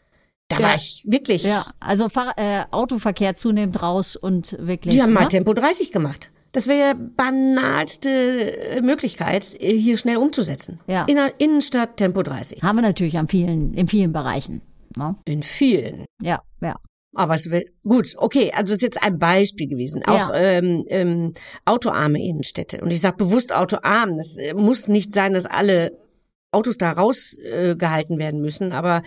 Da 0.49 0.59
ja. 0.59 0.69
war 0.69 0.75
ich 0.75 1.03
wirklich. 1.07 1.43
Ja, 1.43 1.65
also 1.81 2.09
Fahr 2.09 2.35
äh, 2.37 2.65
Autoverkehr 2.71 3.35
zunehmend 3.35 3.83
raus 3.83 4.17
und 4.17 4.57
wirklich. 4.61 4.95
Die 4.95 5.03
haben 5.03 5.13
ne? 5.13 5.21
mal 5.21 5.29
Tempo 5.29 5.53
30 5.53 5.91
gemacht. 5.93 6.31
Das 6.57 6.69
wäre 6.69 6.79
ja 6.79 6.95
banalste 6.95 8.09
äh, 8.11 8.81
Möglichkeit, 8.81 9.55
äh, 9.61 9.77
hier 9.77 9.99
schnell 9.99 10.17
umzusetzen. 10.17 10.81
Ja. 10.87 11.05
In 11.05 11.17
der 11.17 11.39
Innenstadt 11.39 11.99
Tempo 11.99 12.23
30. 12.23 12.63
Haben 12.63 12.77
wir 12.77 12.83
natürlich 12.83 13.19
an 13.19 13.29
vielen, 13.29 13.75
in 13.75 13.89
vielen 13.89 14.15
Bereichen. 14.15 14.63
Ne? 14.97 15.17
In 15.27 15.43
vielen. 15.43 16.07
Ja, 16.23 16.41
ja. 16.63 16.77
Aber 17.15 17.35
es 17.35 17.51
will, 17.51 17.67
gut, 17.83 18.15
okay, 18.17 18.53
also 18.55 18.73
das 18.73 18.77
ist 18.77 18.83
jetzt 18.83 19.03
ein 19.03 19.19
Beispiel 19.19 19.69
gewesen. 19.69 20.03
Auch 20.07 20.31
ja. 20.31 20.35
ähm, 20.35 20.87
ähm, 20.89 21.33
autoarme 21.67 22.25
Innenstädte. 22.25 22.81
Und 22.81 22.91
ich 22.91 23.03
sage 23.03 23.19
bewusst 23.19 23.55
autoarm. 23.55 24.17
Das 24.17 24.39
äh, 24.39 24.55
muss 24.55 24.89
nicht 24.89 25.13
sein, 25.13 25.35
dass 25.35 25.45
alle 25.45 25.93
Autos 26.53 26.79
da 26.79 26.93
rausgehalten 26.93 28.17
äh, 28.17 28.19
werden 28.19 28.41
müssen, 28.41 28.73
aber 28.73 29.03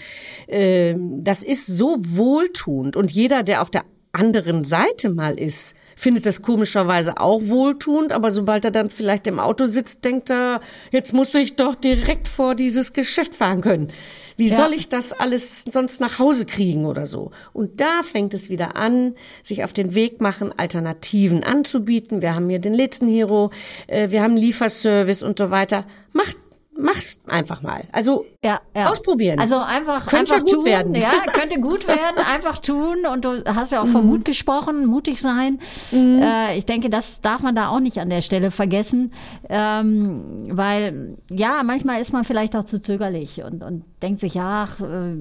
äh, 0.45 0.93
das 1.17 1.41
ist 1.41 1.65
so 1.65 1.97
wohltuend. 1.99 2.95
Und 2.95 3.11
jeder, 3.11 3.41
der 3.41 3.63
auf 3.63 3.71
der 3.71 3.85
anderen 4.11 4.63
Seite 4.63 5.09
mal 5.09 5.39
ist, 5.39 5.75
findet 5.99 6.25
das 6.25 6.41
komischerweise 6.41 7.19
auch 7.19 7.41
wohltuend, 7.43 8.13
aber 8.13 8.31
sobald 8.31 8.63
er 8.63 8.71
dann 8.71 8.89
vielleicht 8.89 9.27
im 9.27 9.37
Auto 9.37 9.65
sitzt, 9.65 10.05
denkt 10.05 10.29
er, 10.29 10.61
jetzt 10.91 11.13
muss 11.13 11.35
ich 11.35 11.57
doch 11.57 11.75
direkt 11.75 12.29
vor 12.29 12.55
dieses 12.55 12.93
Geschäft 12.93 13.35
fahren 13.35 13.59
können. 13.59 13.89
Wie 14.37 14.47
ja. 14.47 14.55
soll 14.55 14.73
ich 14.73 14.87
das 14.87 15.11
alles 15.11 15.65
sonst 15.67 15.99
nach 15.99 16.17
Hause 16.17 16.45
kriegen 16.45 16.85
oder 16.85 17.05
so? 17.05 17.31
Und 17.51 17.81
da 17.81 18.01
fängt 18.01 18.33
es 18.33 18.49
wieder 18.49 18.77
an, 18.77 19.15
sich 19.43 19.65
auf 19.65 19.73
den 19.73 19.93
Weg 19.93 20.21
machen, 20.21 20.53
Alternativen 20.55 21.43
anzubieten. 21.43 22.21
Wir 22.21 22.33
haben 22.33 22.49
hier 22.49 22.59
den 22.59 22.73
letzten 22.73 23.09
Hero, 23.09 23.51
äh, 23.87 24.09
wir 24.09 24.23
haben 24.23 24.37
Lieferservice 24.37 25.21
und 25.21 25.37
so 25.37 25.51
weiter. 25.51 25.85
Macht 26.13 26.37
mach's 26.79 27.21
einfach 27.27 27.61
mal. 27.61 27.83
Also 27.91 28.25
ja, 28.43 28.61
ja. 28.75 28.89
ausprobieren. 28.89 29.39
Also 29.39 29.57
einfach, 29.57 30.07
könnte 30.07 30.33
einfach 30.33 30.47
gut 30.47 30.59
tun. 30.59 30.65
werden. 30.65 30.95
Ja, 30.95 31.11
könnte 31.33 31.59
gut 31.59 31.87
werden. 31.87 31.99
Einfach 32.33 32.59
tun. 32.59 33.05
Und 33.11 33.25
du 33.25 33.43
hast 33.45 33.71
ja 33.71 33.81
auch 33.81 33.87
von 33.87 34.03
mhm. 34.03 34.09
Mut 34.09 34.25
gesprochen, 34.25 34.85
mutig 34.85 35.19
sein. 35.19 35.59
Mhm. 35.91 36.21
Äh, 36.21 36.57
ich 36.57 36.65
denke, 36.65 36.89
das 36.89 37.21
darf 37.21 37.41
man 37.41 37.55
da 37.55 37.69
auch 37.69 37.79
nicht 37.79 37.99
an 37.99 38.09
der 38.09 38.21
Stelle 38.21 38.51
vergessen, 38.51 39.11
ähm, 39.49 40.49
weil 40.51 41.17
ja 41.29 41.61
manchmal 41.63 42.01
ist 42.01 42.13
man 42.13 42.23
vielleicht 42.23 42.55
auch 42.55 42.65
zu 42.65 42.81
zögerlich 42.81 43.43
und, 43.43 43.63
und 43.63 43.83
denkt 44.01 44.21
sich, 44.21 44.39
ach, 44.39 44.79
äh, 44.79 45.15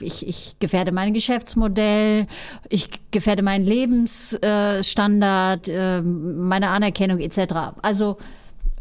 ich, 0.00 0.26
ich 0.26 0.56
gefährde 0.58 0.92
mein 0.92 1.12
Geschäftsmodell, 1.12 2.26
ich 2.68 2.88
gefährde 3.10 3.42
meinen 3.42 3.64
Lebensstandard, 3.64 5.68
äh, 5.68 6.02
meine 6.02 6.68
Anerkennung 6.68 7.18
etc. 7.18 7.74
Also 7.82 8.16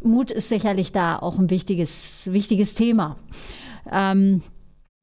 Mut 0.04 0.32
ist 0.32 0.50
sicherlich 0.50 0.92
da 0.92 1.18
auch 1.18 1.38
ein 1.38 1.50
wichtiges, 1.50 2.30
wichtiges 2.32 2.76
Thema. 2.76 3.18
Ähm, 3.92 4.42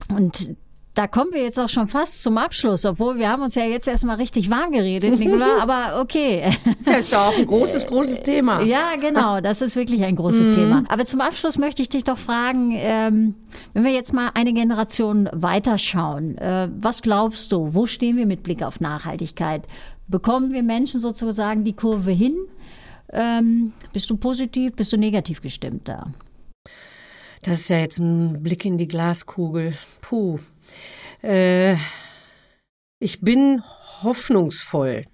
und 0.08 0.56
da 0.98 1.06
kommen 1.06 1.32
wir 1.32 1.42
jetzt 1.42 1.60
auch 1.60 1.68
schon 1.68 1.86
fast 1.86 2.24
zum 2.24 2.38
Abschluss, 2.38 2.84
obwohl 2.84 3.18
wir 3.18 3.28
haben 3.28 3.42
uns 3.42 3.54
ja 3.54 3.62
jetzt 3.62 3.86
erstmal 3.86 4.16
richtig 4.16 4.50
warm 4.50 4.72
geredet, 4.72 5.16
Nicola, 5.16 5.58
aber 5.62 6.00
okay. 6.00 6.50
Das 6.84 6.98
ist 6.98 7.12
ja 7.12 7.18
auch 7.20 7.38
ein 7.38 7.46
großes, 7.46 7.86
großes 7.86 8.24
Thema. 8.24 8.62
Ja, 8.62 8.96
genau, 9.00 9.40
das 9.40 9.62
ist 9.62 9.76
wirklich 9.76 10.02
ein 10.02 10.16
großes 10.16 10.48
mhm. 10.48 10.54
Thema. 10.54 10.84
Aber 10.88 11.06
zum 11.06 11.20
Abschluss 11.20 11.56
möchte 11.56 11.82
ich 11.82 11.88
dich 11.88 12.02
doch 12.02 12.18
fragen, 12.18 12.72
ähm, 12.74 13.36
wenn 13.74 13.84
wir 13.84 13.92
jetzt 13.92 14.12
mal 14.12 14.32
eine 14.34 14.52
Generation 14.52 15.28
weiterschauen, 15.32 16.36
äh, 16.38 16.68
was 16.80 17.00
glaubst 17.02 17.52
du, 17.52 17.74
wo 17.74 17.86
stehen 17.86 18.16
wir 18.16 18.26
mit 18.26 18.42
Blick 18.42 18.64
auf 18.64 18.80
Nachhaltigkeit? 18.80 19.62
Bekommen 20.08 20.52
wir 20.52 20.64
Menschen 20.64 20.98
sozusagen 20.98 21.62
die 21.62 21.74
Kurve 21.74 22.10
hin? 22.10 22.34
Ähm, 23.12 23.72
bist 23.92 24.10
du 24.10 24.16
positiv, 24.16 24.74
bist 24.74 24.92
du 24.92 24.96
negativ 24.96 25.40
gestimmt 25.40 25.88
da? 25.88 26.12
Das 27.42 27.60
ist 27.60 27.68
ja 27.70 27.78
jetzt 27.78 27.98
ein 27.98 28.42
Blick 28.42 28.64
in 28.64 28.78
die 28.78 28.88
Glaskugel. 28.88 29.74
Puh. 30.00 30.38
Äh, 31.22 31.76
ich 32.98 33.20
bin 33.20 33.62
hoffnungsvoll. 34.02 35.06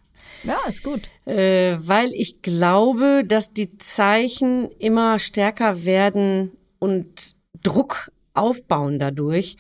Ja, 0.43 0.59
ist 0.69 0.83
gut. 0.83 1.03
Äh, 1.27 1.77
weil 1.79 2.11
ich 2.13 2.43
glaube, 2.43 3.25
dass 3.27 3.53
die 3.53 3.79
Zeichen 3.79 4.71
immer 4.79 5.19
stärker 5.19 5.85
werden 5.85 6.53
und 6.79 7.37
Druck 7.63 8.11
aufbauen 8.35 8.99
dadurch 8.99 9.57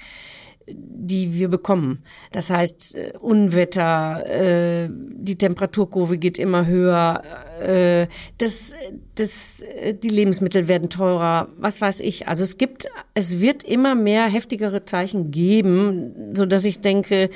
die 0.67 1.35
wir 1.35 1.49
bekommen. 1.49 2.03
Das 2.33 2.51
heißt, 2.51 2.97
äh, 2.97 3.13
Unwetter, 3.21 4.25
äh, 4.27 4.89
die 4.91 5.37
Temperaturkurve 5.37 6.19
geht 6.19 6.39
immer 6.39 6.67
höher, 6.67 7.23
äh, 7.61 8.07
das, 8.39 8.73
das, 9.15 9.63
äh, 9.63 9.95
die 9.95 10.09
Lebensmittel 10.09 10.69
werden 10.69 10.91
teurer, 10.91 11.49
was 11.59 11.81
weiß 11.81 12.01
ich. 12.01 12.29
Also 12.29 12.43
es 12.45 12.57
gibt, 12.57 12.89
es 13.15 13.41
wird 13.41 13.65
immer 13.65 13.95
mehr 13.95 14.27
heftigere 14.27 14.85
Zeichen 14.85 15.31
geben, 15.31 16.35
so 16.35 16.47
dass 16.47 16.65
ich 16.65 16.81
denke, 16.81 17.31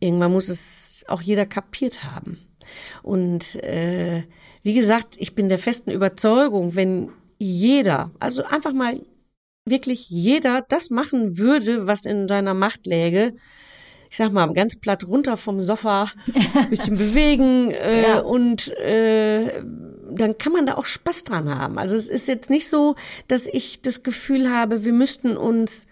irgendwann 0.00 0.32
muss 0.32 0.48
es 0.48 1.04
auch 1.08 1.22
jeder 1.22 1.46
kapiert 1.46 2.04
haben. 2.04 2.38
Und 3.02 3.56
äh, 3.62 4.24
wie 4.62 4.74
gesagt, 4.74 5.16
ich 5.18 5.34
bin 5.34 5.48
der 5.48 5.58
festen 5.58 5.90
Überzeugung, 5.90 6.74
wenn 6.74 7.10
jeder, 7.38 8.10
also 8.18 8.44
einfach 8.44 8.72
mal 8.72 9.00
wirklich 9.66 10.08
jeder 10.08 10.64
das 10.66 10.90
machen 10.90 11.38
würde, 11.38 11.86
was 11.86 12.06
in 12.06 12.28
seiner 12.28 12.54
Macht 12.54 12.86
läge, 12.86 13.34
ich 14.08 14.16
sag 14.16 14.32
mal, 14.32 14.52
ganz 14.52 14.76
platt 14.76 15.06
runter 15.06 15.36
vom 15.36 15.60
Sofa, 15.60 16.08
bisschen 16.70 16.96
bewegen 16.96 17.72
äh, 17.72 18.02
ja. 18.02 18.18
und 18.20 18.70
äh, 18.78 19.62
dann 20.10 20.38
kann 20.38 20.52
man 20.52 20.66
da 20.66 20.74
auch 20.74 20.86
Spaß 20.86 21.24
dran 21.24 21.50
haben. 21.50 21.78
Also 21.78 21.96
es 21.96 22.08
ist 22.08 22.28
jetzt 22.28 22.48
nicht 22.48 22.68
so, 22.68 22.94
dass 23.28 23.46
ich 23.46 23.82
das 23.82 24.02
Gefühl 24.02 24.50
habe, 24.50 24.84
wir 24.84 24.92
müssten 24.92 25.36
uns 25.36 25.86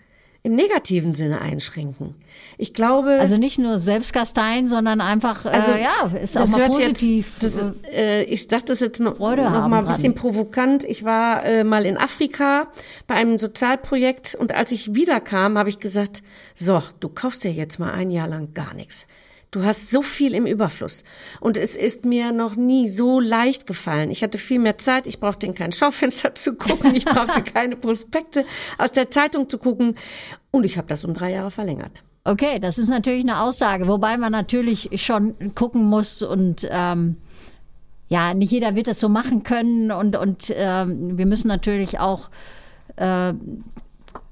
im 0.45 0.57
negativen 0.57 1.15
Sinne 1.15 1.41
einschränken. 1.41 2.15
Ich 2.59 2.75
glaube. 2.75 3.17
Also 3.19 3.39
nicht 3.39 3.59
nur 3.59 3.79
Selbstgasteien, 3.79 4.67
sondern 4.67 5.01
einfach, 5.01 5.47
äh, 5.47 5.49
also, 5.49 5.73
äh, 5.73 5.83
ja, 5.83 6.19
ist 6.19 6.37
auch 6.37 6.47
mal 6.47 6.69
positiv. 6.69 7.33
Jetzt, 7.41 7.59
das, 7.59 7.73
äh, 7.91 8.25
ich 8.25 8.47
sage 8.47 8.65
das 8.67 8.81
jetzt 8.81 9.01
noch, 9.01 9.19
noch 9.19 9.69
mal 9.69 9.79
ein 9.79 9.87
bisschen 9.87 10.15
provokant. 10.15 10.85
Ich 10.85 11.03
war 11.03 11.45
äh, 11.45 11.65
mal 11.65 11.87
in 11.87 11.97
Afrika 11.97 12.69
bei 13.07 13.15
einem 13.15 13.39
Sozialprojekt 13.39 14.35
und 14.35 14.55
als 14.55 14.71
ich 14.71 14.95
wiederkam, 14.95 15.57
habe 15.57 15.71
ich 15.71 15.79
gesagt, 15.79 16.23
so, 16.55 16.83
du 17.01 17.09
kaufst 17.09 17.43
ja 17.45 17.51
jetzt 17.51 17.79
mal 17.79 17.93
ein 17.95 18.11
Jahr 18.11 18.29
lang 18.29 18.53
gar 18.53 18.75
nichts. 18.75 19.07
Du 19.55 19.63
hast 19.63 19.93
so 19.93 20.03
viel 20.03 20.35
im 20.35 20.47
Überfluss. 20.47 21.05
Und 21.39 21.57
es 21.57 21.77
ist 21.77 22.05
mir 22.05 22.33
noch 22.33 22.57
nie 22.57 22.89
so 22.89 23.21
leicht 23.21 23.69
gefallen. 23.69 24.11
Ich 24.11 24.25
hatte 24.25 24.37
viel 24.37 24.59
mehr 24.59 24.79
Zeit. 24.79 25.07
Ich 25.07 25.21
brauchte 25.21 25.47
in 25.47 25.55
kein 25.55 25.71
Schaufenster 25.71 26.35
zu 26.35 26.57
gucken. 26.57 26.93
Ich 26.97 27.05
brauchte 27.05 27.41
keine 27.41 27.77
Prospekte 27.77 28.45
aus 28.79 28.91
der 28.91 29.11
Zeitung 29.11 29.49
zu 29.49 29.59
gucken. 29.59 29.95
Und 30.51 30.65
ich 30.67 30.77
habe 30.77 30.89
das 30.89 31.05
um 31.05 31.15
drei 31.15 31.31
Jahre 31.31 31.53
verlängert. 31.53 32.03
Okay, 32.25 32.59
das 32.59 32.79
ist 32.79 32.89
natürlich 32.89 33.23
eine 33.23 33.43
Aussage, 33.43 33.87
wobei 33.87 34.17
man 34.17 34.33
natürlich 34.33 34.91
schon 35.01 35.55
gucken 35.55 35.85
muss 35.85 36.23
und 36.23 36.67
ähm, 36.69 37.19
ja, 38.09 38.35
nicht 38.35 38.51
jeder 38.51 38.75
wird 38.75 38.89
das 38.89 38.99
so 38.99 39.09
machen 39.09 39.45
können 39.45 39.93
und 39.93 40.17
und 40.17 40.53
ähm, 40.57 41.19
wir 41.19 41.27
müssen 41.27 41.49
natürlich 41.49 41.99
auch 41.99 42.31
äh, 42.97 43.35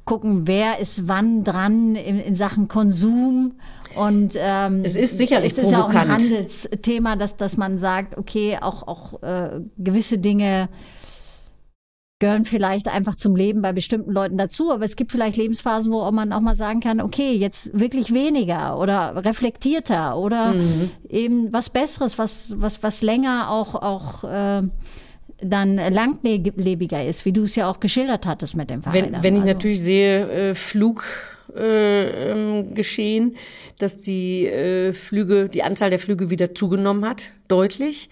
gucken, 0.05 0.47
wer 0.47 0.79
ist 0.79 1.07
wann 1.07 1.45
dran 1.45 1.95
in, 1.95 2.19
in 2.19 2.35
Sachen 2.35 2.67
Konsum 2.67 3.53
und 3.96 4.35
ähm, 4.37 4.83
es 4.85 4.96
ist 4.96 5.18
sicherlich 5.18 5.52
es 5.52 5.59
ist 5.59 5.72
provokant. 5.72 5.94
ja 5.94 6.00
auch 6.00 6.05
ein 6.05 6.12
Handelsthema, 6.12 7.16
dass, 7.16 7.37
dass 7.37 7.57
man 7.57 7.78
sagt, 7.78 8.16
okay, 8.16 8.59
auch, 8.61 8.87
auch 8.87 9.22
äh, 9.22 9.61
gewisse 9.78 10.18
Dinge 10.18 10.68
gehören 12.22 12.44
vielleicht 12.44 12.87
einfach 12.87 13.16
zum 13.16 13.35
Leben 13.35 13.62
bei 13.62 13.72
bestimmten 13.72 14.12
Leuten 14.12 14.38
dazu, 14.38 14.70
aber 14.70 14.85
es 14.85 14.94
gibt 14.94 15.11
vielleicht 15.11 15.37
Lebensphasen, 15.37 15.92
wo 15.92 16.09
man 16.12 16.33
auch 16.33 16.40
mal 16.40 16.55
sagen 16.55 16.78
kann, 16.78 17.00
okay, 17.00 17.33
jetzt 17.33 17.76
wirklich 17.76 18.14
weniger 18.14 18.78
oder 18.78 19.24
reflektierter 19.24 20.16
oder 20.16 20.52
mhm. 20.52 20.90
eben 21.09 21.52
was 21.52 21.68
Besseres, 21.68 22.18
was 22.18 22.55
was 22.59 22.81
was 22.85 23.02
länger 23.02 23.50
auch 23.50 23.74
auch 23.74 24.22
äh, 24.22 24.62
dann 25.42 25.76
langlebiger 25.76 27.05
ist, 27.05 27.24
wie 27.24 27.33
du 27.33 27.42
es 27.42 27.57
ja 27.57 27.68
auch 27.68 27.81
geschildert 27.81 28.24
hattest 28.24 28.55
mit 28.55 28.70
dem 28.70 28.85
Fahrrädern. 28.85 29.14
Wenn, 29.14 29.22
wenn 29.24 29.35
ich 29.35 29.42
also. 29.42 29.55
natürlich 29.55 29.83
sehe, 29.83 30.50
äh, 30.50 30.55
Flug 30.55 31.05
äh, 31.57 32.31
ähm, 32.31 32.75
geschehen, 32.75 33.37
dass 33.79 34.01
die 34.01 34.47
äh, 34.47 34.93
Flüge, 34.93 35.49
die 35.49 35.62
Anzahl 35.62 35.91
der 35.91 35.99
Flüge 35.99 36.31
wieder 36.31 36.55
zugenommen 36.55 37.05
hat, 37.09 37.31
deutlich 37.49 38.09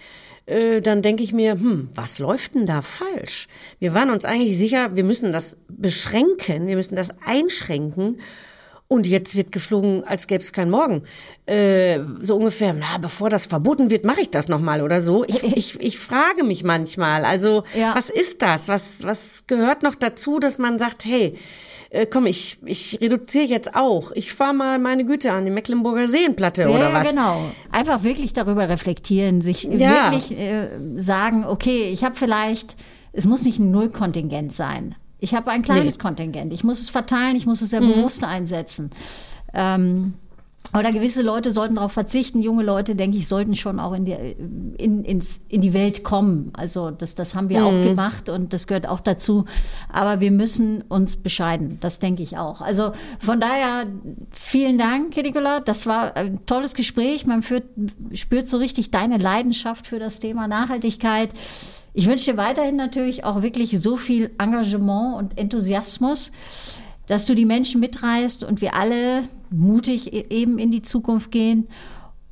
äh, 0.51 0.81
dann 0.81 1.01
denke 1.03 1.23
ich 1.23 1.33
mir, 1.33 1.53
hm, 1.53 1.91
was 1.95 2.19
läuft 2.19 2.55
denn 2.55 2.67
da 2.67 2.83
falsch? 2.83 3.47
Wir 3.79 3.95
waren 3.95 4.11
uns 4.11 4.25
eigentlich 4.25 4.59
sicher, 4.59 4.97
wir 4.97 5.05
müssen 5.05 5.33
das 5.33 5.57
beschränken, 5.69 6.67
wir 6.67 6.77
müssen 6.77 6.97
das 6.97 7.15
einschränken. 7.25 8.19
Und 8.89 9.07
jetzt 9.07 9.37
wird 9.37 9.53
geflogen, 9.53 10.03
als 10.03 10.27
gäbe 10.27 10.43
es 10.43 10.53
keinen 10.53 10.73
Morgen. 10.73 11.05
Äh, 11.47 12.01
so 12.19 12.35
ungefähr, 12.35 12.75
na, 12.75 12.99
bevor 12.99 13.31
das 13.31 13.47
verboten 13.47 13.89
wird, 13.89 14.05
mache 14.05 14.23
ich 14.23 14.31
das 14.31 14.49
nochmal 14.49 14.83
oder 14.83 15.01
so. 15.01 15.25
Ich, 15.25 15.45
ich, 15.57 15.81
ich 15.81 15.99
frage 16.01 16.43
mich 16.43 16.65
manchmal, 16.65 17.25
also 17.25 17.63
ja. 17.79 17.95
was 17.95 18.11
ist 18.11 18.43
das? 18.43 18.67
Was, 18.67 19.05
was 19.05 19.45
gehört 19.47 19.85
noch 19.85 19.95
dazu, 19.95 20.41
dass 20.41 20.59
man 20.59 20.81
sagt, 20.81 21.05
hey, 21.05 21.39
äh, 21.91 22.07
komm, 22.07 22.27
ich, 22.27 22.59
ich 22.65 22.99
reduziere 23.01 23.45
jetzt 23.45 23.75
auch. 23.75 24.13
Ich 24.13 24.33
fahre 24.33 24.55
mal 24.55 24.79
meine 24.79 25.05
Güte 25.05 25.33
an 25.33 25.45
die 25.45 25.51
Mecklenburger 25.51 26.07
Seenplatte 26.07 26.63
ja, 26.63 26.69
oder 26.69 26.93
was. 26.93 27.11
genau. 27.11 27.41
Einfach 27.73 28.05
wirklich 28.05 28.33
darüber 28.33 28.69
reflektieren, 28.69 29.41
sich 29.41 29.65
ja. 29.65 30.13
wirklich 30.13 30.39
äh, 30.39 30.69
sagen, 30.97 31.45
okay, 31.45 31.91
ich 31.93 32.05
habe 32.05 32.15
vielleicht, 32.15 32.77
es 33.13 33.27
muss 33.27 33.45
nicht 33.45 33.59
ein 33.59 33.73
Nullkontingent 33.73 34.55
sein. 34.55 34.95
Ich 35.19 35.35
habe 35.35 35.51
ein 35.51 35.63
kleines 35.63 35.97
nee. 35.97 36.03
Kontingent. 36.03 36.53
Ich 36.53 36.65
muss 36.65 36.81
es 36.81 36.91
verteilen, 36.91 37.37
ich 37.37 37.47
muss 37.47 37.61
es 37.61 37.71
sehr 37.71 37.83
mhm. 37.83 37.95
bewusst 37.95 38.23
einsetzen. 38.25 38.91
Ähm, 39.53 40.15
oder 40.73 40.93
gewisse 40.93 41.23
Leute 41.23 41.51
sollten 41.51 41.77
darauf 41.77 41.91
verzichten. 41.93 42.43
Junge 42.43 42.63
Leute, 42.63 42.95
denke 42.95 43.17
ich, 43.17 43.27
sollten 43.27 43.57
schon 43.57 43.81
auch 43.81 43.93
in 43.93 44.05
die, 44.05 44.13
in, 44.13 45.05
ins, 45.05 45.41
in 45.49 45.63
die 45.63 45.75
Welt 45.75 46.05
kommen. 46.05 46.51
Also 46.53 46.93
das, 46.93 47.17
das 47.17 47.35
haben 47.35 47.49
wir 47.49 47.61
mhm. 47.61 47.67
auch 47.67 47.83
gemacht 47.83 48.29
und 48.29 48.53
das 48.53 48.69
gehört 48.69 48.89
auch 48.89 49.01
dazu. 49.01 49.47
Aber 49.89 50.21
wir 50.21 50.31
müssen 50.31 50.83
uns 50.83 51.17
bescheiden. 51.17 51.79
Das 51.81 51.99
denke 51.99 52.23
ich 52.23 52.39
auch. 52.39 52.61
Also 52.61 52.93
von 53.19 53.41
daher 53.41 53.87
vielen 54.31 54.79
Dank, 54.79 55.17
Nicola. 55.17 55.59
Das 55.59 55.87
war 55.87 56.17
ein 56.17 56.47
tolles 56.47 56.75
Gespräch. 56.75 57.27
Man 57.27 57.43
führt, 57.43 57.65
spürt 58.15 58.47
so 58.47 58.59
richtig 58.59 58.93
deine 58.93 59.19
Leidenschaft 59.19 59.89
für 59.89 59.99
das 59.99 60.21
Thema 60.21 60.47
Nachhaltigkeit. 60.47 61.31
Ich 61.95 62.07
wünsche 62.07 62.31
dir 62.31 62.37
weiterhin 62.37 62.77
natürlich 62.77 63.25
auch 63.25 63.43
wirklich 63.43 63.81
so 63.81 63.97
viel 63.97 64.31
Engagement 64.39 65.17
und 65.17 65.37
Enthusiasmus 65.37 66.31
dass 67.11 67.27
du 67.27 67.35
die 67.35 67.45
Menschen 67.45 67.81
mitreißt 67.81 68.45
und 68.45 68.61
wir 68.61 68.75
alle 68.75 69.25
mutig 69.53 70.13
e-, 70.13 70.27
eben 70.31 70.61
in 70.61 70.71
die 70.71 70.83
Zukunft 70.83 71.33
gehen 71.33 71.67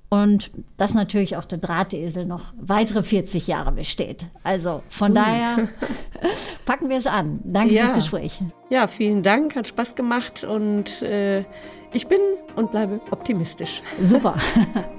und 0.08 0.52
dass 0.76 0.94
natürlich 0.94 1.36
auch 1.36 1.44
der 1.44 1.58
Drahtesel 1.58 2.24
noch 2.24 2.54
weitere 2.56 3.02
40 3.02 3.48
Jahre 3.48 3.72
besteht. 3.72 4.26
Also 4.44 4.82
von 4.88 5.16
daher 5.16 5.68
packen 6.64 6.88
wir 6.88 6.96
es 6.96 7.08
an. 7.08 7.40
Danke 7.42 7.74
ja. 7.74 7.86
fürs 7.86 7.94
Gespräch. 7.96 8.40
Ja, 8.70 8.86
vielen 8.86 9.24
Dank, 9.24 9.56
hat 9.56 9.66
Spaß 9.66 9.96
gemacht 9.96 10.44
und 10.44 11.02
äh, 11.02 11.40
ich 11.92 12.06
bin 12.06 12.20
und 12.54 12.70
bleibe 12.70 13.00
optimistisch. 13.10 13.82
Super. 14.00 14.36